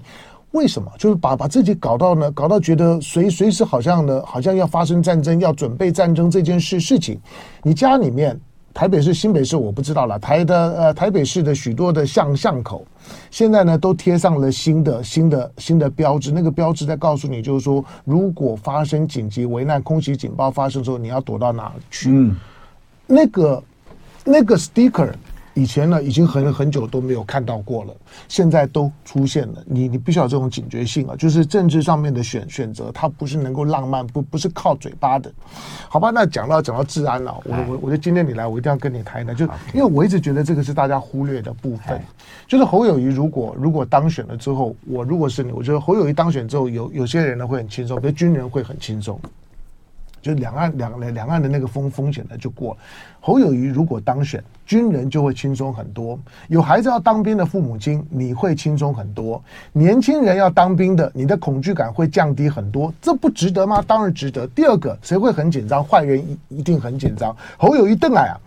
[0.53, 0.90] 为什么？
[0.98, 7.20] 就是把把自己搞到呢，搞到觉得随随时好像呢，好像要发生战争，要准备战争这件事事情。
[7.62, 8.36] 你家里面，
[8.74, 12.84] 台北市、新北市我不知道了，台的呃台北市的许多的巷巷口，
[13.30, 16.32] 现在呢都贴上了新的新的新的标志。
[16.32, 22.11] 那个标志在告诉你，就是说，如果发生紧急危难、空袭警报发生的时候，你要躲到哪儿去？
[22.11, 22.34] 嗯，
[23.07, 23.62] 那个
[24.24, 25.12] 那个 sticker。
[25.55, 27.94] 以前呢，已经很很久都没有看到过了，
[28.28, 29.62] 现在都出现了。
[29.66, 35.30] 你你必须要有这种警觉性啊，就是政治上面的选选择，它不是能够浪漫，不不是靠嘴巴的，
[35.88, 36.11] 好吧？
[36.11, 39.44] 那讲到讲到治安了，我我我觉得今天你来，我一定要跟你谈一谈，就
[39.74, 42.01] 因为我一直觉得这个是大家忽略的部分，
[42.46, 49.20] 就是侯友谊如果如果当选了之后，我如果是你，我觉得侯友谊当选之后，有有些人呢会很轻松，比如军人会很轻松。
[50.20, 52.80] 就两岸两两岸的那个风风险呢就过了。
[53.20, 56.18] 侯友谊如果当选，军人就会轻松很多。
[56.48, 59.42] 有孩子要当兵的父母亲，你会轻松很多。
[59.72, 62.92] 年轻人要当兵的，你的恐惧感会降低很多。
[63.02, 63.84] 这不值得吗？
[63.86, 64.46] 当然值得。
[64.48, 65.84] 第二个，谁会很紧张？
[65.84, 67.36] 坏人一一定很紧张。
[67.58, 68.40] 侯友谊邓来啊，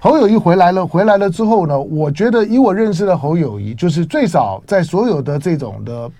[0.00, 6.10] 侯友谊回来了，回来了之后呢，我觉得以我认识的侯友谊，就是最少在所有的这种的。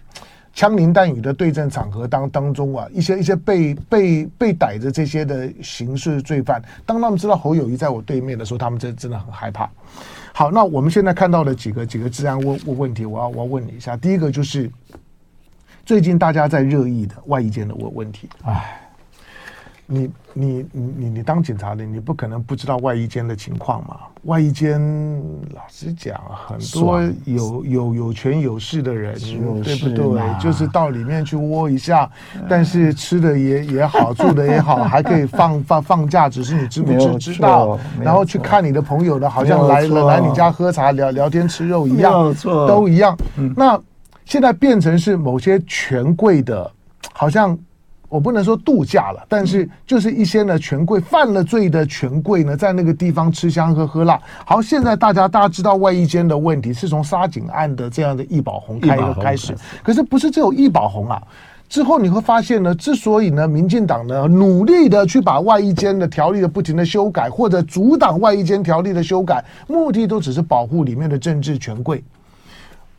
[0.52, 9.70] 枪林弹雨的对战场合当当中啊，一些一些被被被逮着这些的刑事罪犯，当他们知道侯友谊在我对面的时候，他们真真的很害怕。
[10.32, 13.96] 好，那我们现在看到的几个几个治安问问问题，我要我要问你一下。
[13.96, 14.70] 第一个就是
[15.84, 18.79] 最近大家在热议的外衣间的问问题，哎。
[19.92, 23.96] 你你你你你当警察的，你不可能不知道外衣间的情况嘛？
[24.22, 24.80] 外衣间
[25.52, 26.16] 老实讲，
[26.46, 30.22] 很多有有有权有势的人，对不对？
[30.40, 32.08] 就是到里面去窝一下，
[32.48, 37.76] 但是吃的也也好，住的也好，还可以放放放假，只是你知不知知道？
[38.00, 43.18] 然后去看你的朋友的，好像来了来你家喝茶聊聊天吃肉一样，都一样。
[43.56, 43.76] 那
[44.24, 46.70] 现在变成是某些权贵的，
[47.12, 47.58] 好像。
[48.10, 54.20] 我不能说度假了，但是就是一些呢权贵犯了罪的权贵呢，在那个地方吃香喝喝辣。
[54.44, 61.22] 好，现在大家大家知道外衣间的问题是从沙井案的这样的易宝红开开始，可是不是只有易宝红啊？
[61.68, 72.02] 之后你会发现呢，之所以呢，民进党呢努力的去把外衣间的条例的不停的修改，或者阻挡外衣间条例的修改，目的都只是保护里面的政治权贵。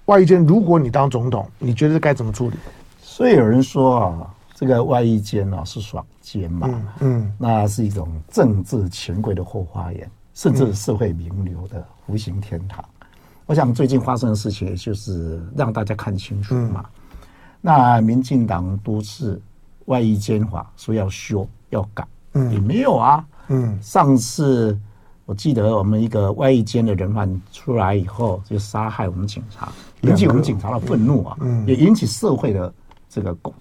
[0.06, 2.56] 外衣间，如果你当总统，你觉得该怎么处理？
[3.02, 4.28] 所以有人说啊。
[4.62, 7.24] 这个外役监啊，是爽间嘛，嗯？
[7.24, 12.86] 嗯，那是一种政治权贵的后花园，甚至社会名流的无形天堂。
[13.00, 13.08] 嗯、
[13.48, 16.86] 我想最近发生的事情，也就是让大家看清楚嘛。
[16.86, 17.18] 嗯、
[17.60, 19.42] 那民进党都是
[19.86, 23.26] 外衣间法说要修要改，嗯，也没有啊。
[23.48, 24.80] 嗯，上次
[25.26, 32.72] 我记得我们一个外衣间的人犯出来以后，就杀害我们警察，引起我们警察的愤怒啊，嗯，也引起社会的
[33.10, 33.52] 这个共。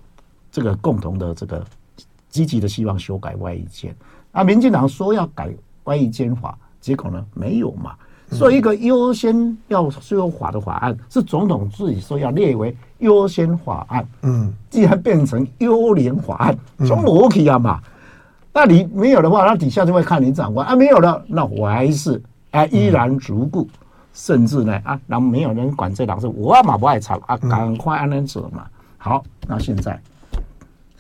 [0.51, 1.65] 这个共同的这个
[2.29, 3.95] 积极的希望修改外役监，
[4.33, 5.53] 啊，民进党说要改
[5.85, 7.93] 外役监法，结果呢没有嘛？
[8.33, 17.81] 所以一个优先要修法的法案，是总统自己说要列为优先法案，嗯，既然变成优良法案，就没去啊嘛。
[18.53, 22.23] 那你没有的话，那底下就会看你长官啊，没有了，那我还是
[22.53, 23.69] 啊依然如故，
[24.13, 28.65] 甚至呢啊，然后没有人管这档事，我嘛不爱吵啊，赶快安人走嘛。
[28.97, 30.01] 好，那现在。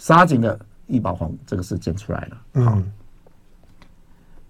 [0.00, 2.92] 杀井的易宝红这个事件出来了，嗯，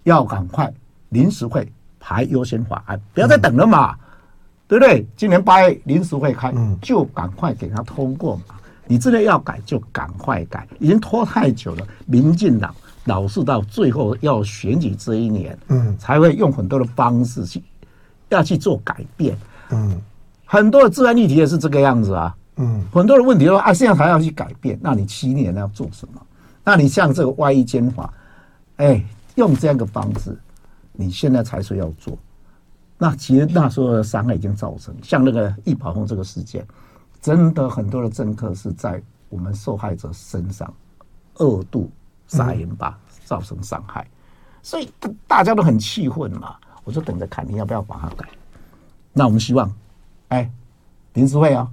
[0.03, 0.73] 要赶快
[1.09, 3.93] 临时会排优先法案，不要再等了嘛，
[4.65, 5.05] 对不对？
[5.17, 8.55] 今年八月临时会开，就赶快给他通过嘛。
[8.87, 11.85] 你真的要改就赶快改，已经拖太久了。
[12.05, 12.73] 民进党
[13.03, 17.61] 老是到最后要选举这一年，嗯，才会用很多的方式去
[18.29, 19.37] 要去做改变，
[19.69, 20.01] 嗯，
[20.45, 22.33] 很多的自然议题也是这个样子啊。
[22.57, 26.21] 嗯，很多的问题说啊，现在还要去改变，那你七年要做什么？
[26.63, 28.13] 那你像这个外役监法，
[28.77, 29.03] 哎，
[29.35, 30.37] 用这样的方式，
[30.91, 32.15] 你现在才说要做，
[32.97, 36.63] 那其实那时候的伤害已经造成，像那个易宝鸿这个事件，
[37.21, 40.71] 真的很多的政客是在我们受害者身上
[41.35, 41.89] 二度
[42.27, 42.95] 撒盐巴，
[43.25, 44.05] 造成伤害，
[44.61, 44.91] 所以
[45.25, 46.55] 大家都很气愤嘛。
[46.83, 48.27] 我就等着看你要不要把它改。
[49.13, 49.71] 那我们希望，
[50.27, 50.51] 哎，
[51.13, 51.67] 临时会啊。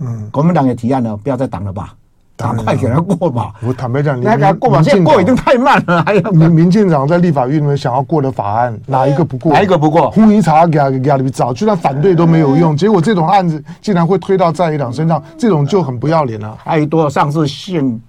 [0.00, 1.94] 嗯，国民党也提案了，不要再挡了吧，
[2.36, 3.52] 赶快给他过吧。
[3.60, 6.02] 我坦白讲，你给他过吧，现在过已经太慢了。
[6.04, 9.52] 还有民民进党在立法院里面想要过的法案，哪一个不过？
[9.52, 10.10] 哪一个不过？
[10.10, 12.74] 呼一查给他给他找，就算反对都没有用。
[12.74, 16.56] 结果这种案子竟然会推到在野党身上，这种就很不要脸了。
[16.64, 18.00] 太多上次性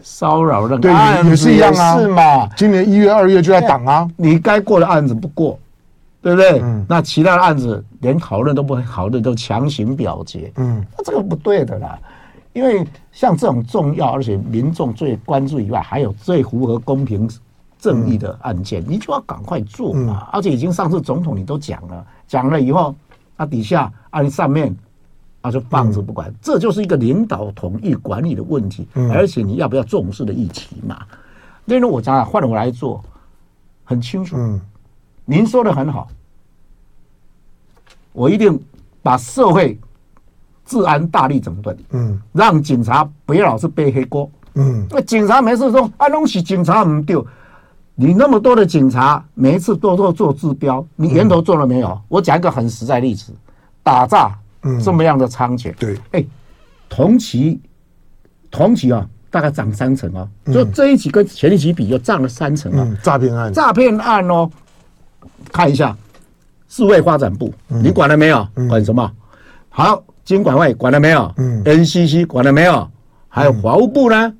[0.00, 0.92] 骚扰的对，
[1.24, 2.48] 也是一样啊，是嘛？
[2.56, 5.58] 今年一月、二月就在挡啊，你该过的案子不过。
[6.22, 6.60] 对不对？
[6.60, 10.52] 嗯，那其他的案子连讨论都不会讨论，都强行表决。
[10.56, 11.98] 嗯，那这个不对的啦，
[12.52, 17.26] 因为像这种重要而且民众最关注以外，还有最符合公平
[17.78, 20.18] 正义的案件，嗯、你就要赶快做嘛。
[20.20, 22.94] 嗯、而且已经上次总统你都讲了，讲了以后，
[23.36, 24.76] 那底下按上面
[25.40, 28.86] 啊就放着不管，嗯、这就是一个领导统一管理的问题。
[28.92, 31.00] 嗯，而且你要不要重视的议题嘛？
[31.64, 33.02] 那如果我讲啊，换我来做，
[33.84, 34.36] 很清楚。
[34.36, 34.60] 嗯。
[35.30, 36.08] 您说的很好，
[38.12, 38.60] 我一定
[39.00, 39.78] 把社会
[40.66, 47.24] 治安大力整顿，嗯，让警察不要老是背黑锅，嗯，那警察没事说啊，东西警察唔丢，
[47.94, 51.86] 你那么多的警察，每一次都做做治标，你源头做了没有？
[51.90, 53.32] 嗯、我讲一个很实在例子，
[53.84, 56.24] 打诈，嗯，这么样的猖獗，对，哎，
[56.88, 57.60] 同期，
[58.50, 64.50] 同期啊，大概涨三成啊，就这一期跟前一期比，就涨了三成啊，诈骗案，诈骗案哦。
[65.52, 65.96] 看一下，
[66.68, 68.46] 数位发展部，你管了没有？
[68.68, 69.10] 管什么？
[69.68, 71.32] 好，经管会管了没有？
[71.36, 72.88] 嗯，NCC 管了没有？
[73.28, 74.32] 还有法务部呢？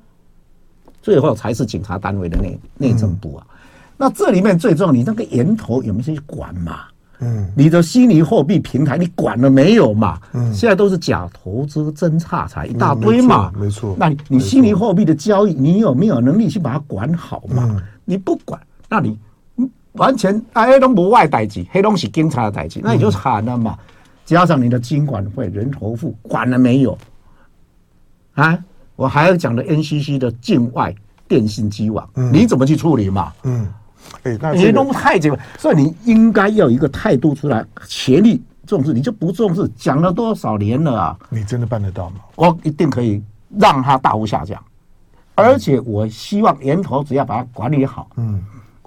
[1.01, 3.45] 最后才是警察单位的内内政部啊。
[3.97, 6.81] 那这里面最重要，你那个源头有没有去管嘛？
[7.19, 10.19] 嗯，你的虚拟货币平台你管了没有嘛？
[10.33, 13.51] 嗯，现在都是假投资、真差财一大堆嘛。
[13.55, 17.81] 没错，那你你虚拟货币的交易，你有没有能力去把它管好嘛？
[18.05, 18.59] 你不管，
[18.89, 19.17] 那你。
[19.93, 23.77] 完全啊，黑龙不外代志，黑龙是警察的代志，那你就惨了嘛。
[24.23, 26.97] 加上你的金管会人头户管了没有？
[28.33, 28.57] 啊，
[28.95, 30.95] 我还要讲的 NCC 的境外
[31.27, 33.33] 电信机网，你怎么去处理嘛？
[33.43, 33.67] 嗯，
[34.23, 41.19] 哎，那黑龙太紧，所以你应该要有一个态度出来，全力重视，你就不重视，讲了多少年了啊？
[41.29, 42.21] 你真的办得到吗？
[42.35, 43.21] 我一定可以
[43.59, 44.63] 让它大幅下降，
[45.35, 48.41] 而且我希望源头只要把它管理好，嗯。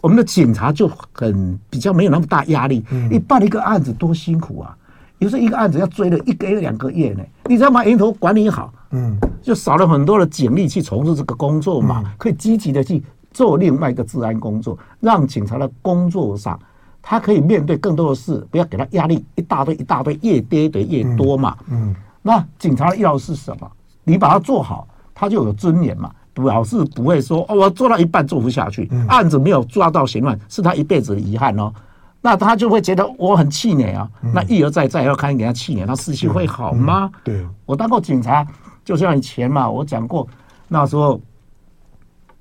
[0.04, 2.84] 我们的警察就很比较没有那么大压力。
[3.10, 4.76] 你办一个案子多辛苦啊！
[5.16, 7.24] 有时候一个案子要追了一个月两个月呢。
[7.46, 12.04] 你只要把源头管理好，嗯，就少了很多的警力去从事这个工作嘛。
[12.18, 16.60] 可以积极的去做另外一个治安工作，让警察的工作上
[17.00, 21.56] 他可以面对更多的事，不要给他压力一大堆一大堆，越跌得越多嘛。
[21.70, 23.66] 嗯，那警察的要的是什么？
[24.04, 26.12] 你把它做好，他就有尊严嘛。
[26.42, 31.72] 表示不会说哦，我做到一半做不下去，案子没有抓到嫌犯，是他一辈子的遗憾哦。
[32.20, 34.08] 那他就会觉得我很气馁啊。
[34.32, 37.10] 那一而再，再要看给他气馁，他士气会好吗？
[37.22, 38.46] 对，我当过警察，
[38.84, 40.26] 就像以前嘛，我讲过
[40.66, 41.20] 那时候，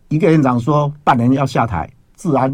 [0.08, 2.50] 一个院长说半年要下台，治安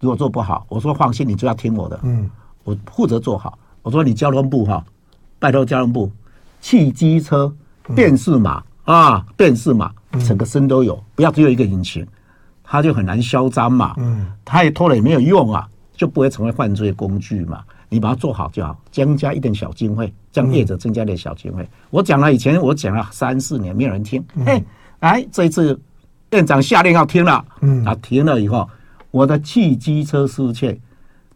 [0.00, 2.30] 如果做不好，我说放心，你就要听我的，嗯，
[2.62, 3.58] 我负责做好。
[3.82, 4.84] 我说你交通部哈，
[5.38, 6.12] 拜托交通部，
[6.60, 7.50] 汽机车、
[7.94, 9.90] 电视码啊，电视码。
[10.20, 12.06] 整个身都有，不要只有一个引擎，
[12.62, 13.94] 他就很难嚣张嘛。
[13.98, 17.62] 嗯，他也拖了也没有用啊，就不会成为犯罪工具嘛。
[17.88, 21.68] 你把它做好就好，增加一点小经费，让业者增加点小经费。
[21.90, 24.24] 我讲了以前我讲了三四年，没有人听。
[24.44, 24.62] 嘿，
[24.98, 25.78] 哎，这一次
[26.32, 28.68] 院长下令要听了，嗯，啊，停了以后，
[29.12, 30.76] 我的汽机车失窃，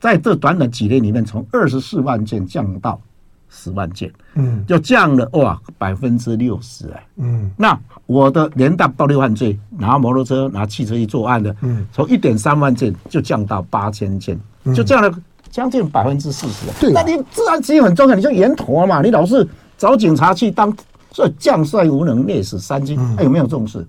[0.01, 3.01] 在这短短几年里面，从二十四万件降到。
[3.51, 14.39] 十万件，嗯，就降了哇，百分之六十哎，嗯，那我的连带暴力犯罪，拿摩托车、拿汽车去作案的，嗯，从一点三万件就降到八千件，
[14.75, 15.13] 就降了
[15.51, 16.67] 将近百分之四十。
[16.81, 19.47] 对，那你治安其实很重要，你就源头嘛，你老是
[19.77, 20.73] 找警察去当，
[21.11, 23.85] 所以将帅无能，烈士三军，还有没有这种事？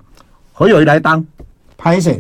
[0.54, 1.24] 侯友宜来当，
[1.78, 2.12] 拍摄，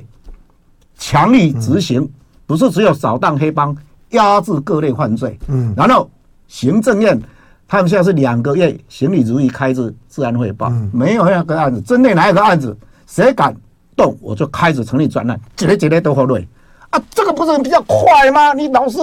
[0.95, 2.07] 强力执行，
[2.45, 3.75] 不是只有扫荡黑帮，
[4.11, 6.07] 压制各类犯罪，嗯，然后。
[6.51, 7.17] 行政院，
[7.65, 12.77] 他们现在是两个月行礼如仪开支治安汇报，嗯、没有那个案子，针对哪一个案子，
[13.07, 13.55] 谁敢
[13.95, 16.45] 动，我就开始成立专案，几类几类都好累
[16.89, 18.51] 啊，这个不是比较快吗？
[18.51, 18.99] 你老是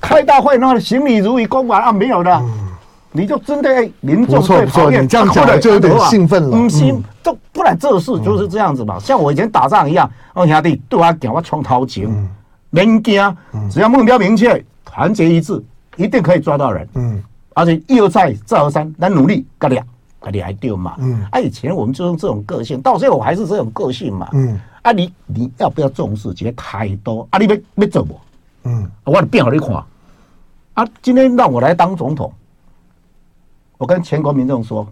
[0.00, 2.50] 开大会，那行礼如仪公完啊，没有的，嗯、
[3.12, 12.08] 你就针对民众最讨厌，你这样讲就有点兴奋了，嗯，行，就不然这事就是这样子嘛，嗯、像我以前打仗一样，我兄弟对我讲我冲头前，
[12.70, 13.36] 免惊，
[13.70, 15.62] 只要目标明确，团结一致。
[15.96, 17.22] 一定可以抓到人，嗯，
[17.54, 19.84] 而且一而再再而三，来努力，干俩，
[20.20, 26.32] 干了还丢嘛，嗯，啊，以前我们就用这种个性，到最后我还是这种个性嘛，嗯，啊，你你要不要重视？
[26.34, 28.20] 觉得太多，啊，你别别走我，
[28.64, 29.82] 嗯，我变好你看，
[30.74, 32.32] 啊，今天让我来当总统，
[33.78, 34.86] 我跟全国民众说，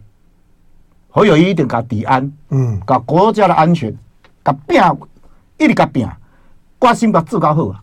[1.11, 3.95] 侯友宜一定搞治安，嗯，搞国家的安全，
[4.43, 4.81] 搞拼，
[5.59, 6.09] 一直搞拼，
[6.79, 7.81] 关心把治搞好啊。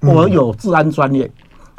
[0.00, 1.30] 我有治安专业，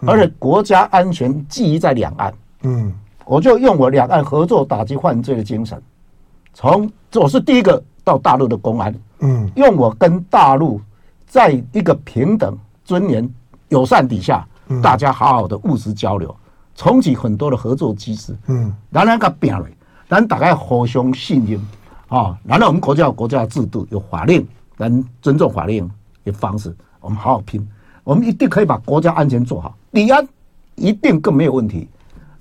[0.05, 2.33] 而且国家安全基于在两岸，
[2.63, 2.93] 嗯，
[3.25, 5.81] 我就用我两岸合作打击犯罪的精神，
[6.53, 10.81] 从我是第一个到大陆的公安，嗯，用我跟大陆
[11.25, 13.29] 在一个平等、尊严、
[13.69, 14.45] 友善底下，
[14.81, 16.35] 大家好好的务实交流，
[16.75, 19.65] 重启很多的合作机制，嗯，然后个变了，
[20.09, 21.59] 咱大概互相信任
[22.07, 24.45] 啊，然后我们国家有国家的制度，有法令，
[24.77, 25.89] 咱尊重法令
[26.23, 27.65] 的方式，我们好好拼。
[28.03, 30.27] 我们一定可以把国家安全做好，李安
[30.75, 31.87] 一定更没有问题，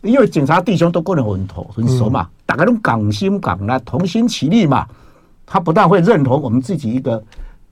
[0.03, 4.87] 因为警察弟兄都过得很头很熟嘛，大家都港心港来，同心齐力嘛。
[5.45, 7.23] 他不但会认同我们自己一个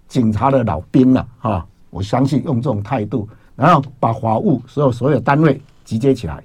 [0.07, 3.27] 警察的老兵了，哈，我相信用这种态度，
[3.57, 6.43] 然后把法务所有所有单位集结起来，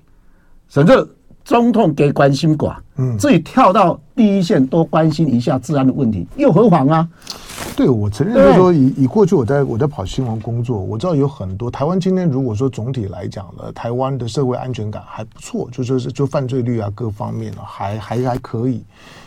[0.69, 1.07] 甚至
[1.43, 7.09] 总统给关心寡，嗯，自己跳到第一线多关心一下治安的问题，又何妨啊？
[7.75, 18.83] 对，我承认就是说，以以过去我在我在跑新闻工作，我知道有很多台湾今天如果说总体来讲呢，台湾的社会安全感还不错，就说是就犯罪率啊各方面啊还还还可以。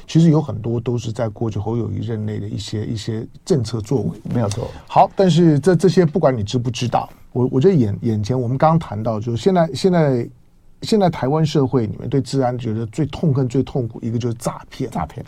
[0.07, 4.67] 其实有很多都是在过去侯友谊任内的一些一些政策作为，没有错。
[4.87, 10.29] 好，但是这这些不管你知不知道，我我觉得眼眼前我们刚刚谈到，就是现在现在
[10.81, 15.23] 现在台湾社会里面对治安觉得最痛恨、最痛苦一个就是诈骗，诈骗。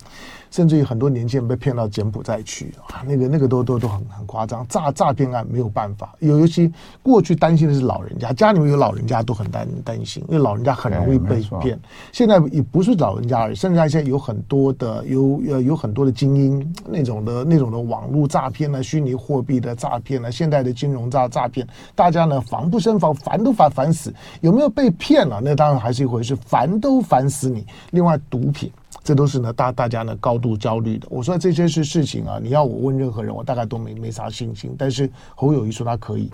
[0.50, 6.70] 甚至于很多年轻人被骗到柬埔寨去啊，那个那个都都都很很夸张，诈诈骗案没有办法，尤尤其
[7.02, 11.78] 过去担心的是老人家，家里面有老人家都很担担心，因为老人家很容易被骗。
[12.12, 24.12] 现在也不是老人家而已，甚至现在有很多的有呃有很多的精英那种的那种的网络诈骗呢，虚拟货币的诈骗呢，现代的金融诈诈骗，大家呢防不胜防，烦都烦烦死。
[24.40, 25.40] 有没有被骗了？
[25.42, 27.64] 那当然还是一回事，烦都烦死你。
[27.90, 28.70] 另外，毒品。
[29.02, 31.06] 这都是呢，大大家呢高度焦虑的。
[31.10, 34.74] 我说这些是事情啊，你要我问任何人，我大概都没没啥信心。
[34.78, 36.30] 但是侯友谊说他可以，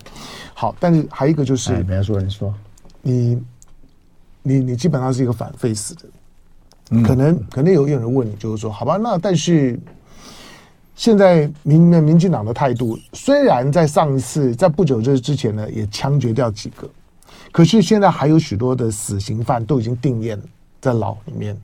[0.52, 2.52] 好，但是还有一个就是，没人说人说，
[3.02, 3.40] 你
[4.42, 6.02] 你你基本上是一个反废死的，
[6.90, 9.78] 嗯、可能可能有有人问你，就是说，好吧，那但是
[10.96, 16.90] 现在民民进党的态度，虽然在上一次在不久这之前呢，也枪决掉几个，
[17.52, 20.36] 可是现在还有许多的死刑犯都已经定谳
[20.80, 21.56] 在牢里面。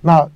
[0.00, 0.26] 那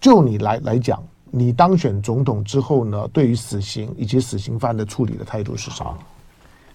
[0.00, 5.86] 就你来来讲，你当选总统之后呢，对于死刑以及死刑犯的处理的态度是啥？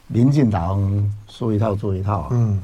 [0.07, 0.81] 民进党
[1.27, 2.27] 说一套做一套。
[2.31, 2.61] 嗯，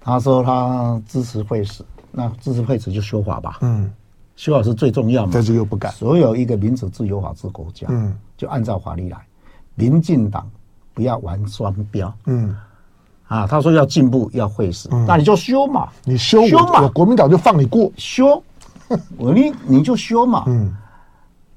[0.00, 3.58] 他说他支持废死，那支持废死就修法吧。
[3.60, 3.90] 嗯，
[4.36, 5.30] 修法是最重要嘛。
[5.32, 5.92] 但是又不敢。
[5.92, 9.18] 所有一个民主自由法治国家，嗯，就按照法律来。
[9.74, 10.50] 民进党
[10.92, 12.12] 不要玩双标。
[12.26, 12.56] 嗯。
[13.28, 18.42] 啊，他说要进步，要废死，嗯、那你就修嘛，你修修嘛，国民党就放你过，修，
[19.16, 20.74] 我你你就修嘛，嗯，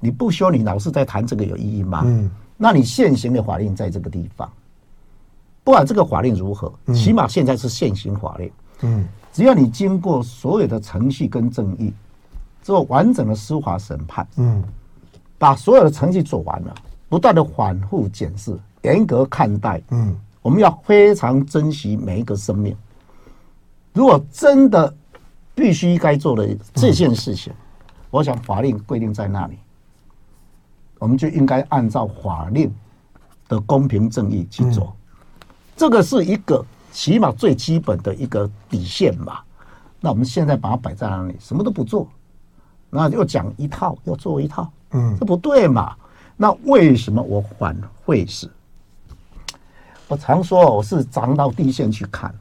[0.00, 2.02] 你不修，你老是在谈这个有意义吗？
[2.04, 4.50] 嗯，那你现行的法令在这个地方，
[5.64, 8.50] 不管这个法令如何，起码现在是现行法令，
[8.82, 11.92] 嗯，只要你经过所有的程序跟正义，
[12.62, 14.62] 做完整的司法审判，嗯，
[15.38, 16.74] 把所有的程序做完了，
[17.08, 20.16] 不断的反复检视，严格看待，嗯。
[20.42, 22.72] 我们要非常珍惜每一个生命。
[23.92, 24.94] 如果真的
[25.56, 27.52] 必须该做的这件事情，
[28.10, 29.56] 我想法令规定在那里，
[30.98, 32.72] 我们就应该按照法令
[33.48, 34.94] 的公平正义去做。
[35.74, 39.42] 这个是一个起码最基本的一个底线吧。
[39.98, 42.06] 那我们现在把它摆在那里，什么都不做，
[42.90, 45.96] 那又讲一套，又做一套，嗯，这不对嘛？
[46.36, 48.48] 那为什么我反会是？
[50.06, 52.32] 我常说，我是长到地线去看，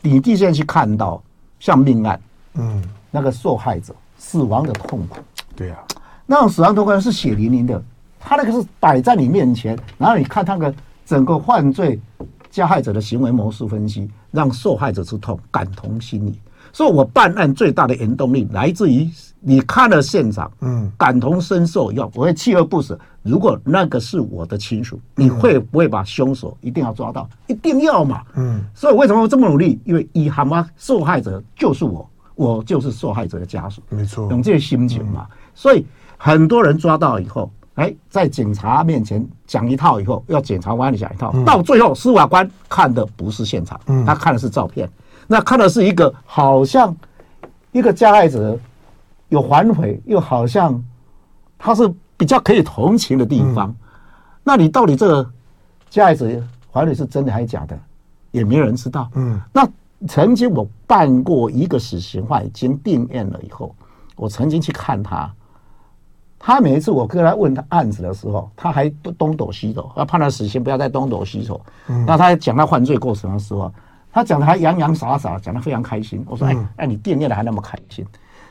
[0.00, 1.22] 你地线去看到
[1.60, 2.20] 像命案，
[2.54, 5.18] 嗯，那个受害者死亡的痛苦，
[5.56, 5.76] 对呀，
[6.26, 7.82] 那种死亡痛苦是血淋淋的，
[8.20, 10.74] 他那个是摆在你面前，然后你看他的
[11.04, 12.00] 整个犯罪
[12.50, 16.38] 加害者的行为模式分析，让受害者之痛感同心理。
[16.74, 19.06] 所以我办案最大的原动力来自于
[19.40, 22.98] 你看了现场，嗯，感同身受，要我会锲而不舍。
[23.22, 27.28] 如果那个是我的亲属，你会不会把凶手一定要抓到？
[27.46, 28.22] 一定要嘛？
[28.36, 28.64] 嗯。
[28.74, 29.78] 所以为什么我这么努力？
[29.84, 32.08] 因为以蛤蟆受害者就是我，
[32.42, 35.26] 我就是受害者的家属，没错，有这些心情嘛。
[35.54, 35.86] 所以
[36.16, 44.88] 很多人抓到以后，哎，在警察面前讲一套以后，要检察官讲一套，到最后司法官看的不是现场，他看的是照片。
[45.28, 46.94] 那看的是一个好像
[47.70, 48.58] 一个加害者
[49.28, 50.82] 有反悔，又好像
[51.56, 53.70] 他是比较可以同情的地方。
[53.70, 53.76] 嗯、
[54.42, 55.30] 那你到底这个
[55.88, 56.28] 加害者
[56.72, 57.78] 反悔是真的还是假的，
[58.30, 59.08] 也没有人知道。
[59.14, 59.66] 嗯，那
[60.08, 63.74] 曾经我办过一个死刑犯已经定谳了以后，
[64.16, 65.32] 我曾经去看他，
[66.38, 71.60] 他每一次我跟他问他案子的时候，他还东躲西躲，要判他死刑，不要再东躲西躲。
[71.88, 73.72] 嗯、那他讲他犯罪过程的时候，
[74.12, 76.24] 他讲的还洋洋洒洒，讲的非常开心。
[76.28, 78.04] 我说：“哎，哎，你电念的还那么开心？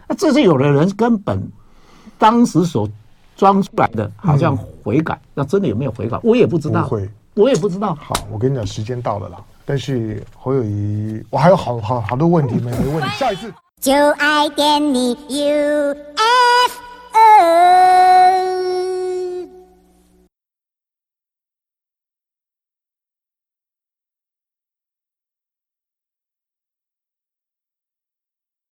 [0.07, 1.41] 那这是有的人根本
[2.17, 2.89] 当时所
[3.35, 6.17] 装出来的，好像悔改，那真的有没有悔改？
[6.23, 7.93] 我也不知道，会，我也不知道。
[7.95, 9.37] 好，我跟你讲，时间到了啦。
[9.65, 16.01] 但是侯友谊，我还有好好好多问题没没问你，下一次。”就爱点你 UFO。